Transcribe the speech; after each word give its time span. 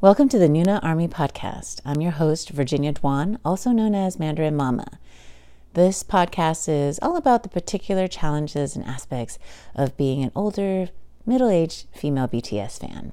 Welcome 0.00 0.28
to 0.28 0.38
the 0.38 0.46
Noona 0.46 0.78
Army 0.80 1.08
Podcast. 1.08 1.80
I'm 1.84 2.00
your 2.00 2.12
host, 2.12 2.50
Virginia 2.50 2.92
Duan, 2.92 3.36
also 3.44 3.72
known 3.72 3.96
as 3.96 4.16
Mandarin 4.16 4.54
Mama. 4.54 5.00
This 5.74 6.04
podcast 6.04 6.68
is 6.68 7.00
all 7.02 7.16
about 7.16 7.42
the 7.42 7.48
particular 7.48 8.06
challenges 8.06 8.76
and 8.76 8.84
aspects 8.84 9.40
of 9.74 9.96
being 9.96 10.22
an 10.22 10.30
older, 10.36 10.90
middle 11.26 11.48
aged 11.48 11.88
female 11.92 12.28
BTS 12.28 12.78
fan. 12.78 13.12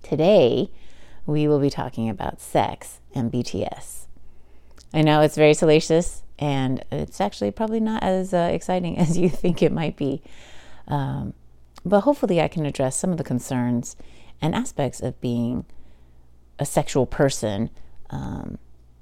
Today, 0.00 0.70
we 1.26 1.48
will 1.48 1.58
be 1.58 1.70
talking 1.70 2.08
about 2.08 2.40
sex 2.40 3.00
and 3.12 3.32
BTS. 3.32 4.06
I 4.94 5.02
know 5.02 5.22
it's 5.22 5.34
very 5.34 5.54
salacious 5.54 6.22
and 6.38 6.84
it's 6.92 7.20
actually 7.20 7.50
probably 7.50 7.80
not 7.80 8.04
as 8.04 8.32
uh, 8.32 8.48
exciting 8.52 8.96
as 9.00 9.18
you 9.18 9.28
think 9.28 9.60
it 9.60 9.72
might 9.72 9.96
be. 9.96 10.22
Um, 10.86 11.34
but 11.84 12.02
hopefully, 12.02 12.40
I 12.40 12.46
can 12.46 12.64
address 12.64 12.96
some 12.96 13.10
of 13.10 13.18
the 13.18 13.24
concerns 13.24 13.96
and 14.40 14.54
aspects 14.54 15.00
of 15.00 15.20
being 15.20 15.64
a 16.60 16.64
sexual 16.66 17.06
person. 17.06 17.70
Um, 18.10 18.58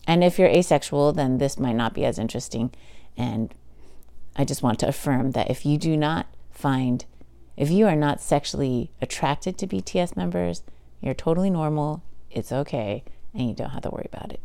and 0.06 0.24
if 0.24 0.38
you're 0.38 0.48
asexual, 0.48 1.12
then 1.12 1.36
this 1.36 1.58
might 1.58 1.76
not 1.76 1.92
be 1.92 2.06
as 2.06 2.18
interesting. 2.18 2.72
And 3.16 3.54
I 4.36 4.44
just 4.44 4.62
want 4.62 4.78
to 4.80 4.88
affirm 4.88 5.32
that 5.32 5.50
if 5.50 5.66
you 5.66 5.76
do 5.76 5.96
not 5.96 6.26
find, 6.50 7.04
if 7.56 7.70
you 7.70 7.86
are 7.86 7.96
not 7.96 8.22
sexually 8.22 8.90
attracted 9.02 9.58
to 9.58 9.66
BTS 9.66 10.16
members, 10.16 10.62
you're 11.00 11.14
totally 11.14 11.50
normal, 11.50 12.02
it's 12.30 12.52
okay, 12.52 13.04
and 13.34 13.48
you 13.48 13.54
don't 13.54 13.70
have 13.70 13.82
to 13.82 13.90
worry 13.90 14.08
about 14.10 14.32
it. 14.32 14.40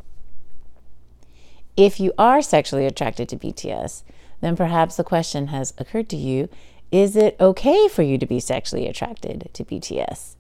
If 1.77 1.99
you 1.99 2.13
are 2.18 2.41
sexually 2.41 2.85
attracted 2.85 3.30
to 3.30 3.38
BTS, 3.38 4.04
then 4.41 4.55
perhaps 4.55 4.95
the 4.95 5.04
question 5.04 5.48
has 5.48 5.73
occurred 5.77 6.09
to 6.09 6.18
you 6.18 6.49
is 6.91 7.16
it 7.16 7.35
okay 7.40 7.88
for 7.88 8.04
you 8.04 8.20
to 8.20 8.26
be 8.27 8.40
sexually 8.40 8.88
attracted 8.88 9.49
to 9.54 9.66
BTS? 9.66 10.35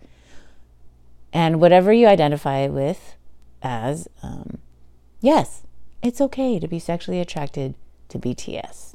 And 1.33 1.59
whatever 1.59 1.91
you 1.91 2.07
identify 2.07 2.67
with 2.67 3.15
as, 3.63 4.07
um, 4.21 4.59
yes, 5.19 5.63
it's 6.03 6.21
okay 6.21 6.59
to 6.59 6.67
be 6.67 6.77
sexually 6.77 7.19
attracted 7.19 7.73
to 8.09 8.19
BTS. 8.19 8.93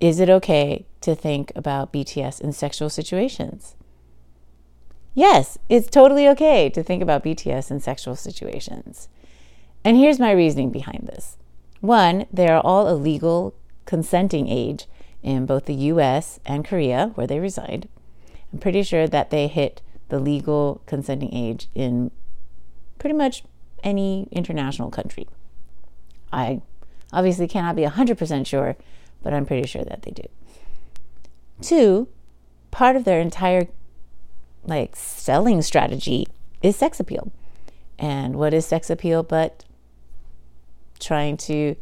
Is 0.00 0.20
it 0.20 0.28
okay 0.28 0.86
to 1.00 1.14
think 1.14 1.50
about 1.56 1.92
BTS 1.92 2.40
in 2.40 2.52
sexual 2.52 2.90
situations? 2.90 3.74
Yes, 5.14 5.58
it's 5.68 5.88
totally 5.88 6.28
okay 6.28 6.68
to 6.70 6.82
think 6.82 7.02
about 7.02 7.24
BTS 7.24 7.70
in 7.70 7.80
sexual 7.80 8.14
situations. 8.14 9.08
And 9.82 9.96
here's 9.96 10.20
my 10.20 10.30
reasoning 10.30 10.70
behind 10.70 11.08
this. 11.10 11.38
One, 11.80 12.26
they 12.30 12.48
are 12.48 12.60
all 12.60 12.88
a 12.88 12.94
legal 12.94 13.54
consenting 13.86 14.46
age 14.48 14.86
in 15.22 15.46
both 15.46 15.64
the 15.64 15.74
US 15.74 16.38
and 16.44 16.66
Korea, 16.66 17.12
where 17.14 17.26
they 17.26 17.40
reside. 17.40 17.88
I'm 18.52 18.58
pretty 18.58 18.82
sure 18.82 19.06
that 19.08 19.30
they 19.30 19.48
hit 19.48 19.80
the 20.10 20.18
legal 20.18 20.82
consenting 20.86 21.32
age 21.34 21.68
in 21.74 22.10
pretty 22.98 23.16
much 23.16 23.44
any 23.82 24.28
international 24.30 24.90
country. 24.90 25.26
I 26.32 26.60
obviously 27.12 27.48
cannot 27.48 27.76
be 27.76 27.82
100% 27.82 28.46
sure, 28.46 28.76
but 29.22 29.32
I'm 29.32 29.46
pretty 29.46 29.66
sure 29.66 29.84
that 29.84 30.02
they 30.02 30.10
do. 30.10 30.24
Two, 31.60 32.08
part 32.70 32.96
of 32.96 33.04
their 33.04 33.20
entire 33.20 33.68
like 34.64 34.94
selling 34.94 35.62
strategy 35.62 36.26
is 36.62 36.76
sex 36.76 37.00
appeal. 37.00 37.32
And 37.98 38.36
what 38.36 38.54
is 38.54 38.66
sex 38.66 38.90
appeal 38.90 39.22
but 39.22 39.64
trying 40.98 41.36
to 41.36 41.76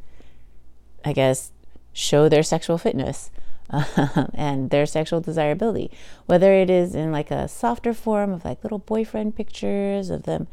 I 1.04 1.12
guess 1.12 1.52
show 1.92 2.28
their 2.28 2.42
sexual 2.42 2.78
fitness 2.78 3.30
and 4.34 4.70
their 4.70 4.86
sexual 4.86 5.20
desirability, 5.20 5.90
whether 6.26 6.52
it 6.52 6.70
is 6.70 6.94
in 6.94 7.12
like 7.12 7.30
a 7.30 7.48
softer 7.48 7.92
form 7.92 8.32
of 8.32 8.44
like 8.44 8.62
little 8.62 8.78
boyfriend 8.78 9.36
pictures 9.36 10.10
of 10.10 10.22
them, 10.24 10.46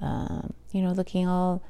um, 0.00 0.52
you 0.72 0.82
know, 0.82 0.92
looking 0.92 1.26
all 1.26 1.62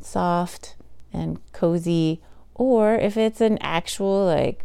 soft 0.00 0.76
and 1.12 1.40
cozy, 1.52 2.20
or 2.54 2.94
if 2.94 3.16
it's 3.16 3.40
an 3.40 3.58
actual 3.60 4.24
like 4.24 4.64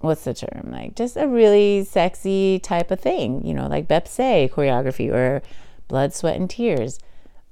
what's 0.00 0.24
the 0.24 0.34
term? 0.34 0.70
Like 0.72 0.96
just 0.96 1.16
a 1.16 1.28
really 1.28 1.84
sexy 1.84 2.58
type 2.58 2.90
of 2.90 3.00
thing 3.00 3.46
you 3.46 3.54
know 3.54 3.68
like 3.68 3.88
Baepsae 3.88 4.50
choreography 4.50 5.12
or 5.12 5.42
blood 5.88 6.12
sweat 6.12 6.36
and 6.36 6.50
tears. 6.50 6.98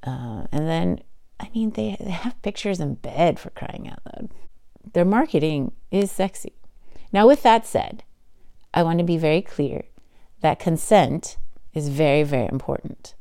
Uh, 0.02 0.46
and 0.50 0.66
then 0.66 0.98
i 1.38 1.50
mean 1.54 1.70
they, 1.72 1.96
they 2.00 2.10
have 2.10 2.40
pictures 2.42 2.80
in 2.80 2.94
bed 2.94 3.38
for 3.38 3.50
crying 3.50 3.86
out 3.86 4.00
loud 4.06 4.30
their 4.92 5.04
marketing 5.04 5.72
is 5.90 6.10
sexy. 6.10 6.54
Now, 7.12 7.26
with 7.26 7.42
that 7.42 7.66
said, 7.66 8.04
I 8.72 8.82
want 8.82 8.98
to 8.98 9.04
be 9.04 9.16
very 9.16 9.42
clear 9.42 9.84
that 10.40 10.58
consent 10.58 11.36
is 11.74 11.88
very, 11.88 12.22
very 12.22 12.46
important. 12.46 13.14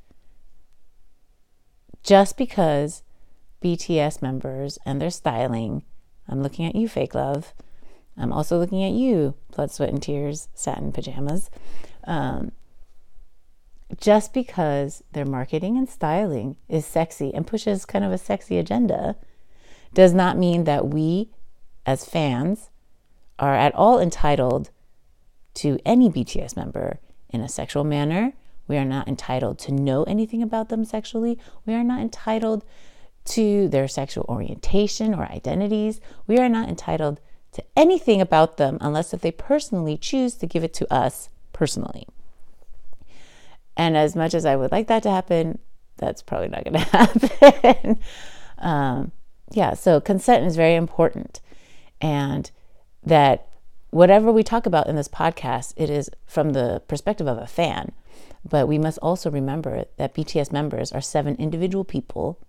Just 2.03 2.37
because 2.37 3.03
BTS 3.63 4.21
members 4.21 4.77
and 4.85 5.01
their 5.01 5.09
styling, 5.09 5.83
I'm 6.27 6.41
looking 6.41 6.65
at 6.65 6.75
you, 6.75 6.87
fake 6.87 7.13
love. 7.13 7.53
I'm 8.17 8.31
also 8.31 8.57
looking 8.57 8.83
at 8.83 8.91
you, 8.91 9.35
blood, 9.55 9.71
sweat, 9.71 9.89
and 9.89 10.01
tears, 10.01 10.49
satin 10.53 10.91
pajamas. 10.91 11.49
Um, 12.05 12.51
just 13.99 14.33
because 14.33 15.03
their 15.13 15.25
marketing 15.25 15.77
and 15.77 15.89
styling 15.89 16.55
is 16.67 16.85
sexy 16.85 17.33
and 17.33 17.47
pushes 17.47 17.85
kind 17.85 18.05
of 18.05 18.11
a 18.11 18.17
sexy 18.17 18.57
agenda 18.57 19.15
does 19.93 20.13
not 20.13 20.37
mean 20.37 20.65
that 20.65 20.87
we 20.87 21.29
as 21.89 22.05
fans 22.05 22.69
are 23.39 23.55
at 23.55 23.73
all 23.73 23.99
entitled 23.99 24.69
to 25.55 25.79
any 25.83 26.07
BTS 26.07 26.55
member 26.55 26.99
in 27.31 27.41
a 27.41 27.49
sexual 27.49 27.83
manner. 27.83 28.33
We 28.67 28.77
are 28.77 28.85
not 28.85 29.07
entitled 29.07 29.57
to 29.59 29.71
know 29.71 30.03
anything 30.03 30.43
about 30.43 30.69
them 30.69 30.85
sexually. 30.85 31.39
We 31.65 31.73
are 31.73 31.83
not 31.83 31.99
entitled 31.99 32.63
to 33.25 33.67
their 33.69 33.87
sexual 33.87 34.23
orientation 34.29 35.15
or 35.15 35.23
identities. 35.31 35.99
We 36.27 36.37
are 36.37 36.47
not 36.47 36.69
entitled 36.69 37.19
to 37.53 37.63
anything 37.75 38.21
about 38.21 38.57
them 38.57 38.77
unless 38.81 39.11
if 39.11 39.21
they 39.21 39.31
personally 39.31 39.97
choose 39.97 40.35
to 40.35 40.45
give 40.45 40.63
it 40.63 40.75
to 40.75 40.93
us 40.93 41.29
personally. 41.53 42.05
And 43.75 43.97
as 43.97 44.15
much 44.15 44.35
as 44.35 44.45
I 44.45 44.55
would 44.55 44.71
like 44.71 44.85
that 44.89 45.01
to 45.03 45.09
happen, 45.09 45.57
that's 45.97 46.21
probably 46.21 46.49
not 46.49 46.65
going 46.65 46.73
to 46.85 46.91
happen. 46.91 47.99
um, 48.59 49.11
yeah, 49.49 49.73
so 49.73 49.99
consent 49.99 50.45
is 50.45 50.55
very 50.55 50.75
important 50.75 51.41
and 52.01 52.51
that 53.03 53.47
whatever 53.91 54.31
we 54.31 54.43
talk 54.43 54.65
about 54.65 54.87
in 54.87 54.95
this 54.95 55.07
podcast, 55.07 55.73
it 55.75 55.89
is 55.89 56.09
from 56.25 56.51
the 56.51 56.81
perspective 56.87 57.27
of 57.27 57.37
a 57.37 57.47
fan. 57.47 57.91
But 58.47 58.67
we 58.67 58.77
must 58.77 58.99
also 58.99 59.29
remember 59.29 59.85
that 59.97 60.13
BTS 60.13 60.51
members 60.51 60.91
are 60.91 61.01
seven 61.01 61.35
individual 61.35 61.83
people, 61.83 62.39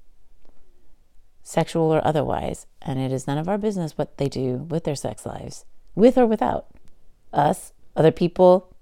sexual 1.43 1.93
or 1.93 2.06
otherwise, 2.06 2.66
and 2.81 2.99
it 2.99 3.12
is 3.12 3.27
none 3.27 3.39
of 3.39 3.49
our 3.49 3.59
business 3.59 3.99
what 3.99 4.19
they 4.19 4.28
do 4.28 4.66
with 4.69 4.84
their 4.84 4.94
sex 4.94 5.27
lives, 5.27 5.65
with 5.94 6.16
or 6.16 6.27
without 6.27 6.66
us, 7.33 7.72
other 7.97 8.12
people, 8.12 8.75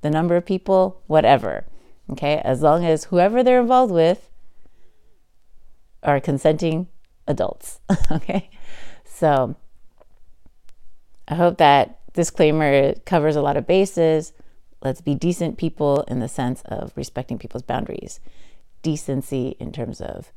the 0.00 0.10
number 0.10 0.36
of 0.36 0.44
people, 0.44 1.02
whatever. 1.06 1.66
Okay, 2.10 2.40
as 2.44 2.62
long 2.62 2.84
as 2.84 3.04
whoever 3.04 3.42
they're 3.42 3.60
involved 3.60 3.92
with 3.92 4.28
are 6.02 6.18
consenting 6.18 6.88
adults. 7.28 7.80
okay, 8.10 8.50
so 9.04 9.54
I 11.30 11.36
hope 11.36 11.58
that 11.58 12.00
disclaimer 12.12 12.94
covers 13.06 13.36
a 13.36 13.40
lot 13.40 13.56
of 13.56 13.66
bases. 13.66 14.32
Let's 14.82 15.00
be 15.00 15.14
decent 15.14 15.58
people 15.58 16.02
in 16.08 16.18
the 16.18 16.28
sense 16.28 16.62
of 16.66 16.92
respecting 16.96 17.38
people's 17.38 17.62
boundaries. 17.62 18.18
Decency 18.82 19.56
in 19.60 19.70
terms 19.70 20.00
of, 20.00 20.32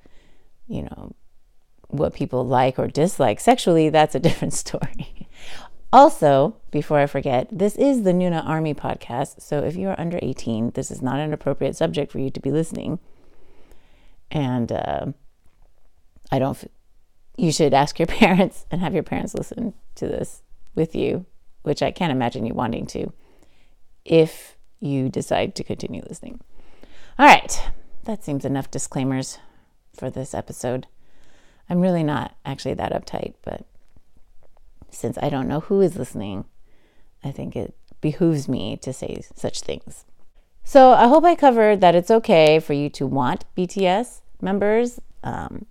you 0.67 0.83
know, 0.83 1.15
what 1.87 2.13
people 2.13 2.45
like 2.45 2.77
or 2.77 2.87
dislike 2.87 3.39
sexually, 3.39 3.89
that's 3.89 4.13
a 4.13 4.19
different 4.27 4.53
story. 4.53 5.27
also, 5.91 6.57
before 6.69 6.99
I 6.99 7.07
forget, 7.07 7.47
this 7.51 7.75
is 7.75 8.03
the 8.03 8.13
Noona 8.13 8.45
Army 8.45 8.75
podcast. 8.75 9.41
So 9.41 9.63
if 9.63 9.75
you 9.75 9.87
are 9.87 9.99
under 9.99 10.19
18, 10.21 10.71
this 10.71 10.91
is 10.91 11.01
not 11.01 11.19
an 11.19 11.33
appropriate 11.33 11.75
subject 11.75 12.11
for 12.11 12.19
you 12.19 12.29
to 12.29 12.39
be 12.39 12.51
listening. 12.51 12.99
And 14.29 14.71
uh, 14.71 15.07
I 16.31 16.37
don't, 16.37 16.63
f- 16.63 16.69
you 17.35 17.51
should 17.51 17.73
ask 17.73 17.97
your 17.97 18.07
parents 18.21 18.67
and 18.69 18.79
have 18.79 18.93
your 18.93 19.03
parents 19.03 19.33
listen 19.33 19.73
to 19.95 20.07
this 20.07 20.42
with 20.75 20.95
you, 20.95 21.25
which 21.63 21.81
I 21.81 21.91
can't 21.91 22.11
imagine 22.11 22.45
you 22.45 22.53
wanting 22.53 22.85
to, 22.87 23.11
if 24.05 24.57
you 24.79 25.09
decide 25.09 25.55
to 25.55 25.63
continue 25.63 26.01
listening. 26.07 26.39
All 27.17 27.25
right, 27.25 27.69
that 28.03 28.23
seems 28.23 28.43
enough 28.43 28.71
disclaimers 28.71 29.39
for 29.95 30.09
this 30.09 30.33
episode. 30.33 30.87
I'm 31.69 31.79
really 31.79 32.03
not 32.03 32.35
actually 32.45 32.73
that 32.75 32.91
uptight, 32.91 33.35
but 33.43 33.65
since 34.89 35.17
I 35.21 35.29
don't 35.29 35.47
know 35.47 35.61
who 35.61 35.81
is 35.81 35.95
listening, 35.95 36.45
I 37.23 37.31
think 37.31 37.55
it 37.55 37.75
behooves 38.01 38.49
me 38.49 38.77
to 38.77 38.91
say 38.91 39.23
such 39.35 39.61
things. 39.61 40.05
So 40.63 40.91
I 40.91 41.07
hope 41.07 41.23
I 41.23 41.35
covered 41.35 41.81
that 41.81 41.95
it's 41.95 42.11
okay 42.11 42.59
for 42.59 42.73
you 42.73 42.89
to 42.91 43.07
want 43.07 43.45
BTS 43.55 44.21
members, 44.41 44.99
um, 45.23 45.65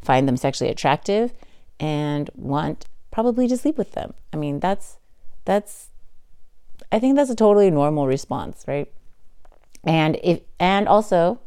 find 0.00 0.26
them 0.26 0.36
sexually 0.36 0.70
attractive, 0.70 1.32
and 1.78 2.30
want 2.34 2.86
probably 3.12 3.46
to 3.46 3.56
sleep 3.56 3.78
with 3.78 3.92
them. 3.92 4.14
I 4.32 4.36
mean, 4.36 4.58
that's 4.58 4.96
that's 5.44 5.90
I 6.90 6.98
think 6.98 7.14
that's 7.14 7.30
a 7.30 7.36
totally 7.36 7.70
normal 7.70 8.08
response, 8.08 8.64
right? 8.66 8.92
And 9.84 10.18
if 10.24 10.40
and 10.58 10.88
also 10.88 11.38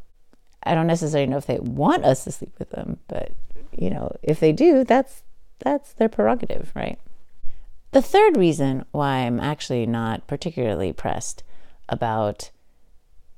I 0.63 0.73
don't 0.73 0.88
necessarily 0.88 1.27
know 1.27 1.38
if 1.38 1.45
they 1.45 1.59
want 1.59 2.06
us 2.06 2.23
to 2.23 2.31
sleep 2.31 2.53
with 2.57 2.69
them, 2.69 3.00
but 3.07 3.33
you 3.75 3.89
know, 3.89 4.15
if 4.23 4.39
they 4.39 4.53
do, 4.53 4.85
that's 4.85 5.23
that's 5.59 5.91
their 5.94 6.09
prerogative, 6.09 6.71
right? 6.73 7.00
The 7.91 8.01
third 8.01 8.38
reason 8.38 8.85
why 8.91 9.19
I'm 9.19 9.39
actually 9.39 9.85
not 9.85 10.27
particularly 10.27 10.94
pressed 10.94 11.44
about 11.88 12.51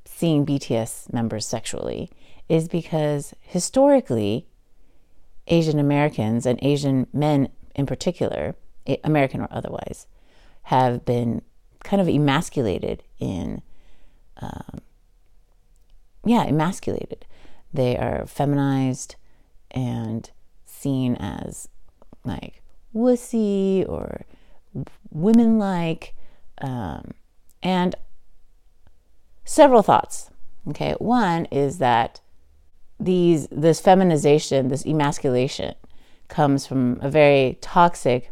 seeing 0.06 0.46
BTS 0.46 1.14
members 1.14 1.46
sexually 1.46 2.10
is 2.50 2.68
because 2.68 3.34
historically, 3.42 4.48
Asian 5.48 5.80
Americans 5.80 6.46
and 6.46 6.58
Asian 6.62 7.08
men 7.14 7.50
in 7.78 7.86
particular, 7.86 8.56
American 9.04 9.42
or 9.42 9.48
otherwise, 9.52 10.08
have 10.64 11.06
been 11.06 11.42
kind 11.84 12.02
of 12.02 12.10
emasculated 12.10 13.04
in, 13.20 13.62
um, 14.38 14.80
yeah, 16.26 16.44
emasculated. 16.44 17.26
They 17.74 17.98
are 17.98 18.26
feminized 18.26 19.16
and 19.72 20.30
seen 20.66 21.16
as 21.16 21.70
like 22.26 22.62
wussy 22.94 23.88
or 23.88 24.26
women 25.12 25.58
like. 25.58 26.16
Um, 26.60 27.12
and 27.62 27.96
several 29.46 29.84
thoughts. 29.84 30.30
Okay, 30.70 30.94
one 31.00 31.46
is 31.46 31.78
that 31.78 32.20
these 33.00 33.48
this 33.52 33.80
feminization, 33.80 34.68
this 34.70 34.86
emasculation 34.86 35.76
comes 36.28 36.68
from 36.68 37.00
a 37.02 37.10
very 37.10 37.58
toxic 37.62 38.32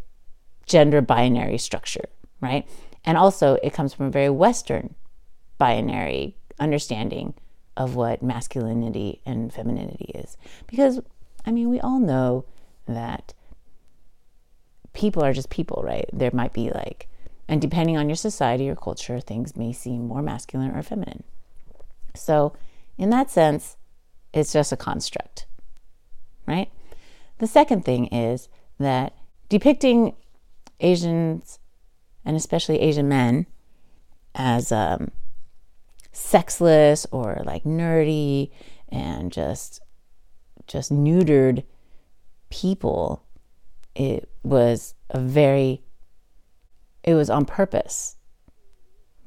gender 0.65 1.01
binary 1.01 1.57
structure, 1.57 2.09
right? 2.42 2.68
And 3.03 3.18
also 3.18 3.57
it 3.63 3.74
comes 3.74 3.94
from 3.94 4.07
a 4.07 4.12
very 4.12 4.30
western 4.30 4.95
binary 5.57 6.38
understanding 6.59 7.33
of 7.77 7.95
what 7.95 8.24
masculinity 8.24 9.21
and 9.25 9.53
femininity 9.53 10.12
is. 10.15 10.38
Because 10.68 11.00
I 11.45 11.51
mean, 11.51 11.69
we 11.69 11.80
all 11.80 12.00
know 12.00 12.45
that 12.88 13.33
people 14.94 15.24
are 15.24 15.33
just 15.33 15.50
people, 15.50 15.83
right? 15.86 16.09
There 16.12 16.31
might 16.33 16.53
be 16.53 16.71
like 16.71 17.07
and 17.48 17.62
depending 17.62 17.98
on 17.98 18.09
your 18.09 18.15
society 18.15 18.69
or 18.69 18.75
culture, 18.75 19.19
things 19.19 19.56
may 19.56 19.71
seem 19.71 20.07
more 20.07 20.21
masculine 20.21 20.71
or 20.71 20.81
feminine. 20.81 21.24
So, 22.15 22.53
in 22.98 23.09
that 23.12 23.30
sense, 23.30 23.77
it's 24.33 24.51
just 24.51 24.71
a 24.71 24.77
construct, 24.77 25.45
right? 26.48 26.71
The 27.38 27.48
second 27.48 27.84
thing 27.84 28.08
is 28.08 28.48
that 28.80 29.14
depicting 29.50 30.16
Asians 30.80 31.60
and 32.24 32.36
especially 32.36 32.80
Asian 32.80 33.08
men 33.08 33.46
as 34.34 34.72
um, 34.72 35.12
sexless 36.12 37.06
or 37.12 37.42
like 37.46 37.64
nerdy 37.64 38.52
and 38.90 39.32
just 39.32 39.82
just 40.68 40.92
neutered 40.92 41.64
people, 42.50 43.24
it 43.96 44.30
was 44.44 44.96
a 45.10 45.20
very 45.20 45.84
it 47.04 47.14
was 47.14 47.30
on 47.30 47.46
purpose. 47.46 48.16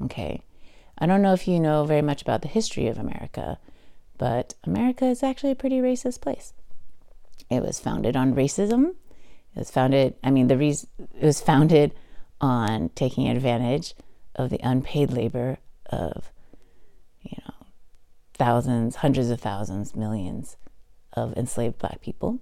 Okay. 0.02 0.42
I 0.98 1.06
don't 1.06 1.22
know 1.22 1.32
if 1.32 1.46
you 1.46 1.60
know 1.60 1.84
very 1.84 2.02
much 2.02 2.22
about 2.22 2.42
the 2.42 2.48
history 2.48 2.88
of 2.88 2.98
America, 2.98 3.58
but 4.16 4.54
America 4.64 5.04
is 5.04 5.22
actually 5.22 5.52
a 5.52 5.56
pretty 5.56 5.78
racist 5.78 6.20
place. 6.20 6.52
It 7.50 7.62
was 7.62 7.80
founded 7.80 8.16
on 8.16 8.34
racism. 8.34 8.94
It 9.54 9.58
was 9.58 9.70
founded, 9.70 10.14
I 10.22 10.30
mean, 10.30 10.48
the 10.48 10.58
reason 10.58 10.88
it 10.98 11.24
was 11.24 11.40
founded 11.40 11.94
on 12.40 12.90
taking 12.94 13.28
advantage 13.28 13.94
of 14.36 14.50
the 14.50 14.60
unpaid 14.62 15.10
labor 15.10 15.58
of, 15.86 16.30
you 17.22 17.36
know, 17.44 17.66
thousands, 18.34 18.96
hundreds 18.96 19.30
of 19.30 19.40
thousands, 19.40 19.96
millions 19.96 20.56
of 21.14 21.36
enslaved 21.36 21.78
black 21.78 22.00
people. 22.00 22.38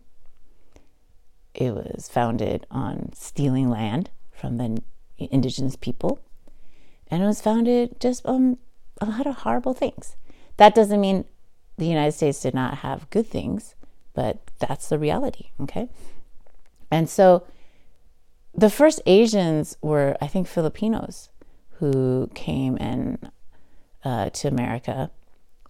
It 1.55 1.73
was 1.73 2.09
founded 2.09 2.67
on 2.71 3.13
stealing 3.15 3.71
land 3.71 4.11
from 4.31 4.59
the 4.59 4.83
indigenous 5.17 5.77
people. 5.77 6.21
And 7.09 7.23
it 7.23 7.27
was 7.27 7.41
founded 7.41 8.01
just 8.01 8.27
on 8.27 8.59
a 9.01 9.07
lot 9.07 9.27
of 9.27 9.37
horrible 9.37 9.73
things. 9.73 10.17
That 10.57 10.75
doesn't 10.75 11.01
mean 11.01 11.25
the 11.79 11.87
United 11.87 12.13
States 12.13 12.41
did 12.41 12.55
not 12.55 12.79
have 12.79 13.09
good 13.11 13.27
things, 13.27 13.75
but 14.17 14.39
that's 14.59 14.89
the 14.89 14.99
reality, 14.99 15.51
okay? 15.61 15.89
And 16.91 17.09
so 17.09 17.47
the 18.53 18.71
first 18.71 19.01
Asians 19.07 19.77
were, 19.83 20.17
I 20.21 20.27
think, 20.27 20.49
Filipinos 20.49 21.29
who 21.79 22.31
came 22.35 22.77
and 22.81 23.31
uh, 24.05 24.31
to 24.31 24.49
America. 24.49 25.11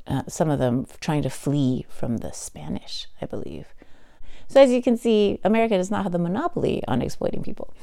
Uh, 0.06 0.22
some 0.28 0.48
of 0.50 0.60
them 0.60 0.86
trying 1.00 1.22
to 1.22 1.30
flee 1.30 1.84
from 1.88 2.18
the 2.18 2.32
Spanish, 2.32 3.08
I 3.20 3.26
believe. 3.26 3.74
So 4.46 4.60
as 4.60 4.70
you 4.70 4.80
can 4.80 4.96
see, 4.96 5.40
America 5.42 5.76
does 5.76 5.90
not 5.90 6.04
have 6.04 6.12
the 6.12 6.18
monopoly 6.18 6.82
on 6.86 7.02
exploiting 7.02 7.42
people. 7.42 7.74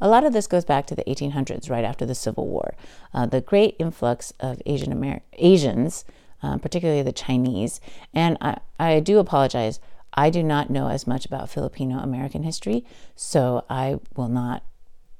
A 0.00 0.08
lot 0.08 0.24
of 0.24 0.32
this 0.32 0.46
goes 0.46 0.64
back 0.64 0.86
to 0.86 0.96
the 0.96 1.04
1800s, 1.04 1.70
right 1.70 1.84
after 1.84 2.06
the 2.06 2.14
Civil 2.14 2.48
War. 2.48 2.74
Uh, 3.12 3.26
the 3.26 3.40
great 3.40 3.76
influx 3.78 4.32
of 4.40 4.60
Asian 4.66 4.92
Amer- 4.92 5.22
Asians, 5.34 6.04
uh, 6.42 6.56
particularly 6.56 7.02
the 7.02 7.12
Chinese, 7.12 7.80
and 8.14 8.38
I, 8.40 8.58
I 8.78 9.00
do 9.00 9.18
apologize. 9.18 9.78
I 10.14 10.30
do 10.30 10.42
not 10.42 10.70
know 10.70 10.88
as 10.88 11.06
much 11.06 11.24
about 11.24 11.50
Filipino 11.50 11.98
American 11.98 12.42
history, 12.42 12.84
so 13.14 13.64
I 13.70 14.00
will 14.16 14.28
not 14.28 14.64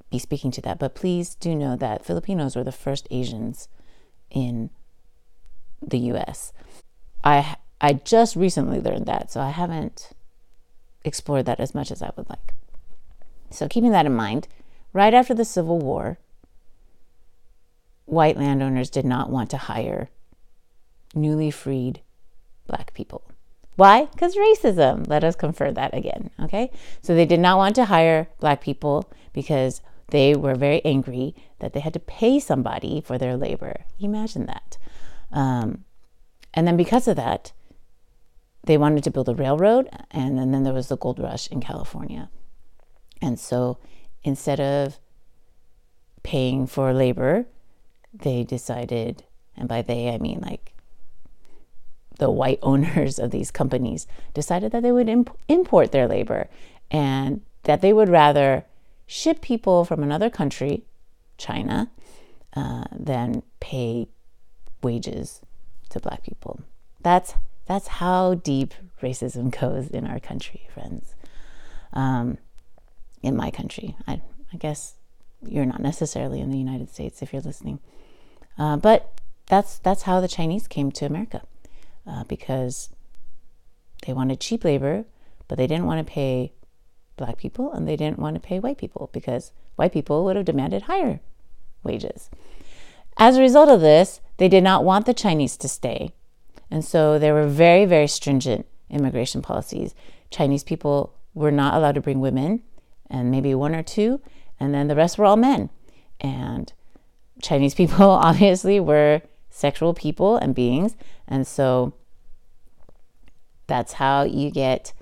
be 0.09 0.19
speaking 0.19 0.51
to 0.51 0.61
that. 0.61 0.79
But 0.79 0.95
please 0.95 1.35
do 1.35 1.55
know 1.55 1.75
that 1.77 2.05
Filipinos 2.05 2.55
were 2.55 2.63
the 2.63 2.71
first 2.71 3.07
Asians 3.09 3.67
in 4.29 4.69
the 5.81 5.99
US. 5.99 6.53
I 7.23 7.55
I 7.79 7.93
just 7.93 8.35
recently 8.35 8.79
learned 8.79 9.05
that, 9.07 9.31
so 9.31 9.41
I 9.41 9.49
haven't 9.49 10.11
explored 11.03 11.45
that 11.45 11.59
as 11.59 11.73
much 11.73 11.91
as 11.91 12.01
I 12.01 12.11
would 12.15 12.29
like. 12.29 12.53
So 13.49 13.67
keeping 13.67 13.91
that 13.91 14.05
in 14.05 14.13
mind, 14.13 14.47
Right 14.93 15.13
after 15.13 15.33
the 15.33 15.45
Civil 15.45 15.79
War, 15.79 16.17
white 18.05 18.35
landowners 18.35 18.89
did 18.89 19.05
not 19.05 19.29
want 19.29 19.49
to 19.51 19.57
hire 19.57 20.09
newly 21.15 21.49
freed 21.49 22.01
black 22.67 22.93
people. 22.93 23.23
Why? 23.75 24.05
Because 24.05 24.35
racism. 24.35 25.07
Let 25.07 25.23
us 25.23 25.35
confer 25.35 25.71
that 25.71 25.93
again. 25.93 26.29
Okay. 26.41 26.71
So 27.01 27.15
they 27.15 27.25
did 27.25 27.39
not 27.39 27.57
want 27.57 27.75
to 27.75 27.85
hire 27.85 28.27
black 28.39 28.61
people 28.61 29.11
because 29.33 29.81
they 30.09 30.35
were 30.35 30.55
very 30.55 30.83
angry 30.85 31.35
that 31.59 31.73
they 31.73 31.79
had 31.79 31.93
to 31.93 31.99
pay 31.99 32.39
somebody 32.39 33.01
for 33.01 33.17
their 33.17 33.37
labor. 33.37 33.85
Imagine 33.99 34.45
that. 34.45 34.77
Um, 35.31 35.85
and 36.53 36.67
then 36.67 36.75
because 36.75 37.07
of 37.07 37.15
that, 37.15 37.53
they 38.63 38.77
wanted 38.77 39.03
to 39.05 39.11
build 39.11 39.29
a 39.29 39.33
railroad, 39.33 39.89
and 40.11 40.37
then, 40.37 40.51
then 40.51 40.63
there 40.63 40.73
was 40.73 40.89
the 40.89 40.97
gold 40.97 41.17
rush 41.17 41.47
in 41.47 41.61
California. 41.61 42.29
And 43.21 43.39
so 43.39 43.79
instead 44.23 44.59
of 44.59 44.99
paying 46.23 46.67
for 46.67 46.93
labor, 46.93 47.45
they 48.13 48.43
decided, 48.43 49.23
and 49.55 49.67
by 49.67 49.81
they 49.81 50.09
I 50.09 50.17
mean 50.17 50.41
like 50.41 50.73
the 52.21 52.31
white 52.31 52.59
owners 52.63 53.19
of 53.19 53.31
these 53.31 53.51
companies, 53.51 54.07
decided 54.33 54.71
that 54.71 54.83
they 54.83 54.91
would 54.93 55.09
imp- 55.09 55.35
import 55.49 55.91
their 55.91 56.07
labor 56.07 56.47
and 56.89 57.41
that 57.63 57.81
they 57.81 57.91
would 57.91 58.07
rather 58.07 58.63
ship 59.05 59.41
people 59.41 59.83
from 59.83 60.01
another 60.01 60.29
country, 60.29 60.83
China, 61.37 61.89
uh, 62.55 62.85
than 62.95 63.43
pay 63.59 64.07
wages 64.81 65.41
to 65.89 65.99
black 65.99 66.23
people. 66.23 66.61
That's 67.01 67.33
that's 67.65 67.87
how 67.87 68.35
deep 68.35 68.73
racism 69.01 69.51
goes 69.59 69.89
in 69.89 70.05
our 70.05 70.19
country, 70.19 70.67
friends. 70.73 71.15
Um, 71.93 72.37
in 73.21 73.35
my 73.35 73.51
country. 73.51 73.95
I, 74.07 74.21
I 74.53 74.57
guess 74.57 74.95
you're 75.45 75.65
not 75.65 75.79
necessarily 75.79 76.39
in 76.39 76.51
the 76.51 76.57
United 76.57 76.89
States 76.89 77.21
if 77.21 77.33
you're 77.33 77.41
listening. 77.41 77.79
Uh, 78.57 78.77
but 78.77 79.19
that's 79.47 79.79
that's 79.79 80.03
how 80.03 80.19
the 80.21 80.27
Chinese 80.27 80.67
came 80.67 80.91
to 80.93 81.05
America 81.05 81.41
uh, 82.05 82.23
because 82.25 82.89
they 84.05 84.13
wanted 84.13 84.39
cheap 84.39 84.63
labor, 84.63 85.05
but 85.47 85.57
they 85.57 85.67
didn't 85.67 85.85
want 85.85 86.05
to 86.05 86.11
pay 86.11 86.53
black 87.17 87.37
people 87.37 87.71
and 87.71 87.87
they 87.87 87.95
didn't 87.95 88.19
want 88.19 88.35
to 88.35 88.39
pay 88.39 88.59
white 88.59 88.77
people 88.77 89.09
because 89.13 89.51
white 89.75 89.93
people 89.93 90.23
would 90.25 90.35
have 90.35 90.45
demanded 90.45 90.83
higher 90.83 91.19
wages. 91.83 92.29
As 93.17 93.37
a 93.37 93.41
result 93.41 93.69
of 93.69 93.81
this, 93.81 94.21
they 94.37 94.47
did 94.47 94.63
not 94.63 94.83
want 94.83 95.05
the 95.05 95.13
Chinese 95.13 95.57
to 95.57 95.67
stay. 95.67 96.13
And 96.69 96.83
so 96.83 97.19
there 97.19 97.33
were 97.33 97.47
very, 97.47 97.85
very 97.85 98.07
stringent 98.07 98.65
immigration 98.89 99.41
policies. 99.41 99.93
Chinese 100.29 100.63
people 100.63 101.13
were 101.33 101.51
not 101.51 101.73
allowed 101.73 101.95
to 101.95 102.01
bring 102.01 102.19
women 102.19 102.63
and 103.09 103.29
maybe 103.29 103.53
one 103.53 103.75
or 103.75 103.83
two, 103.83 104.21
and 104.59 104.73
then 104.73 104.87
the 104.87 104.95
rest 104.95 105.17
were 105.17 105.25
all 105.25 105.35
men. 105.35 105.69
And 106.19 106.71
Chinese 107.41 107.75
people 107.75 108.09
obviously 108.09 108.79
were 108.79 109.21
sexual 109.51 109.93
people 109.93 110.37
and 110.37 110.55
beings, 110.55 110.95
and 111.27 111.45
so 111.45 111.93
that's 113.67 113.93
how 113.93 114.23
you 114.23 114.49
get 114.49 114.93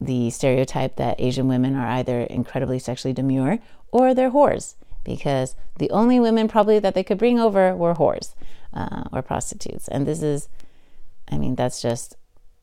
the 0.00 0.30
stereotype 0.30 0.94
that 0.96 1.20
Asian 1.20 1.48
women 1.48 1.74
are 1.74 1.88
either 1.88 2.20
incredibly 2.20 2.78
sexually 2.78 3.12
demure 3.12 3.58
or 3.90 4.14
they're 4.14 4.30
whores, 4.30 4.76
because 5.02 5.56
the 5.78 5.90
only 5.90 6.20
women 6.20 6.46
probably 6.46 6.78
that 6.78 6.94
they 6.94 7.02
could 7.02 7.18
bring 7.18 7.40
over 7.40 7.74
were 7.74 7.94
whores. 7.94 8.34
uh, 8.72 9.04
or 9.12 9.22
prostitutes. 9.22 9.88
And 9.88 10.06
this 10.06 10.22
is, 10.22 10.48
I 11.30 11.38
mean, 11.38 11.54
that's 11.54 11.82
just 11.82 12.16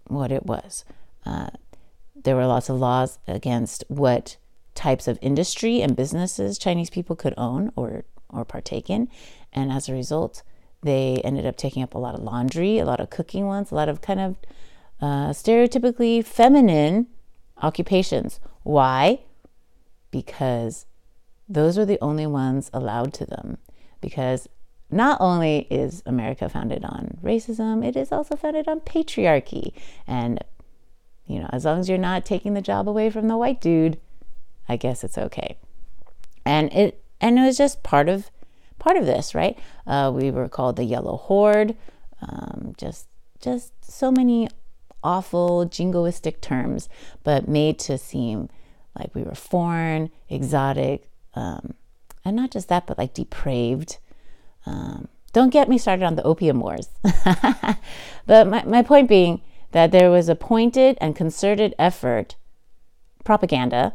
what 0.08 0.32
it 0.32 0.46
was. 0.46 0.86
Uh, 1.26 1.50
there 2.16 2.36
were 2.36 2.46
lots 2.46 2.70
of 2.70 2.78
laws 2.78 3.20
against 3.28 3.84
what 3.88 4.38
types 4.76 5.08
of 5.08 5.18
industry 5.22 5.82
and 5.82 5.96
businesses 5.96 6.58
Chinese 6.58 6.90
people 6.90 7.16
could 7.16 7.34
own 7.38 7.72
or 7.76 8.06
or 8.30 8.44
partake 8.44 8.90
in, 8.90 9.08
and 9.54 9.72
as 9.72 9.88
a 9.88 9.94
result, 9.94 10.44
they 10.88 11.22
ended 11.24 11.46
up 11.46 11.58
taking 11.58 11.84
up 11.84 11.94
a 11.94 12.00
lot 12.00 12.16
of 12.16 12.24
laundry, 12.24 12.80
a 12.80 12.86
lot 12.86 13.00
of 13.00 13.10
cooking 13.10 13.46
ones, 13.46 13.72
a 13.72 13.76
lot 13.76 13.90
of 13.90 14.02
kind 14.02 14.20
of 14.20 14.38
uh, 15.02 15.30
stereotypically 15.30 16.24
feminine 16.26 17.08
occupations. 17.62 18.40
Why? 18.64 19.20
Because 20.12 20.86
those 21.48 21.78
were 21.78 21.86
the 21.86 22.00
only 22.02 22.26
ones 22.26 22.70
allowed 22.74 23.14
to 23.16 23.26
them. 23.26 23.58
Because 24.02 24.48
not 24.90 25.20
only 25.20 25.68
is 25.70 26.02
America 26.06 26.48
founded 26.50 26.86
on 26.86 27.18
racism, 27.22 27.86
it 27.86 27.96
is 27.96 28.12
also 28.12 28.36
founded 28.36 28.68
on 28.68 28.80
patriarchy. 28.80 29.74
And, 30.06 30.44
you 31.26 31.40
know, 31.40 31.50
as 31.52 31.66
long 31.66 31.80
as 31.80 31.90
you're 31.90 31.98
not 31.98 32.26
taking 32.26 32.54
the 32.54 32.62
job 32.62 32.88
away 32.88 33.10
from 33.10 33.28
the 33.28 33.38
white 33.38 33.60
dude, 33.60 34.00
I 34.70 34.78
guess 34.78 35.04
it's 35.04 35.18
okay. 35.18 35.58
And 36.46 36.72
it 36.74 37.04
and 37.20 37.38
it 37.40 37.42
was 37.42 37.58
just 37.58 37.84
part 37.84 38.08
of 38.08 38.30
part 38.88 38.98
of 38.98 39.06
this, 39.06 39.36
right? 39.36 39.60
Uh, 39.86 40.10
we 40.14 40.32
were 40.32 40.48
called 40.48 40.78
the 40.78 40.86
Yellow 40.86 41.18
Horde. 41.18 41.76
Um, 42.22 42.74
just 42.78 43.08
just 43.42 43.74
so 43.84 44.12
many 44.12 44.48
awful 45.04 45.66
jingoistic 45.68 46.40
terms, 46.40 46.88
but 47.24 47.50
made 47.50 47.80
to 47.80 47.98
seem 47.98 48.50
like 48.98 49.14
we 49.14 49.24
were 49.24 49.36
foreign, 49.36 50.10
exotic, 50.30 51.10
um, 51.36 51.74
and 52.24 52.36
not 52.36 52.52
just 52.52 52.70
that, 52.70 52.88
but 52.88 52.98
like 52.98 53.14
depraved. 53.14 53.98
Um, 54.66 55.10
don't 55.34 55.52
get 55.52 55.68
me 55.68 55.78
started 55.78 56.06
on 56.06 56.16
the 56.16 56.24
opium 56.24 56.62
wars. 56.62 56.90
but 58.26 58.48
my, 58.48 58.64
my 58.64 58.82
point 58.82 59.10
being 59.10 59.42
that 59.72 59.92
there 59.92 60.10
was 60.10 60.30
a 60.30 60.36
pointed 60.36 60.98
and 61.02 61.16
concerted 61.16 61.76
effort, 61.78 62.36
propaganda, 63.26 63.94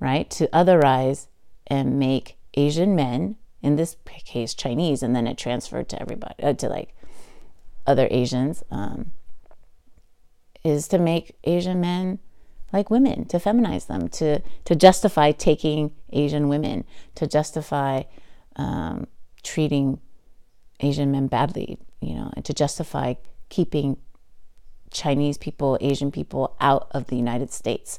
right, 0.00 0.28
to 0.30 0.48
otherize 0.48 1.28
and 1.66 1.98
make 1.98 2.38
Asian 2.54 2.96
men, 2.96 3.36
in 3.62 3.76
this 3.76 3.96
case 4.06 4.54
Chinese, 4.54 5.02
and 5.02 5.14
then 5.14 5.26
it 5.26 5.36
transferred 5.36 5.88
to 5.90 6.00
everybody, 6.00 6.34
uh, 6.42 6.52
to 6.54 6.68
like 6.68 6.94
other 7.86 8.08
Asians, 8.10 8.62
um, 8.70 9.12
is 10.64 10.88
to 10.88 10.98
make 10.98 11.36
Asian 11.44 11.80
men 11.80 12.18
like 12.72 12.90
women, 12.90 13.24
to 13.26 13.38
feminize 13.38 13.86
them, 13.86 14.08
to 14.08 14.40
to 14.64 14.74
justify 14.76 15.32
taking 15.32 15.92
Asian 16.12 16.48
women, 16.48 16.84
to 17.16 17.26
justify 17.26 18.02
um, 18.56 19.06
treating 19.42 20.00
Asian 20.80 21.10
men 21.10 21.26
badly, 21.26 21.78
you 22.00 22.14
know, 22.14 22.30
and 22.34 22.44
to 22.44 22.54
justify 22.54 23.14
keeping 23.48 23.96
Chinese 24.90 25.38
people, 25.38 25.78
Asian 25.80 26.10
people 26.10 26.56
out 26.60 26.88
of 26.92 27.06
the 27.06 27.16
United 27.16 27.52
States. 27.52 27.98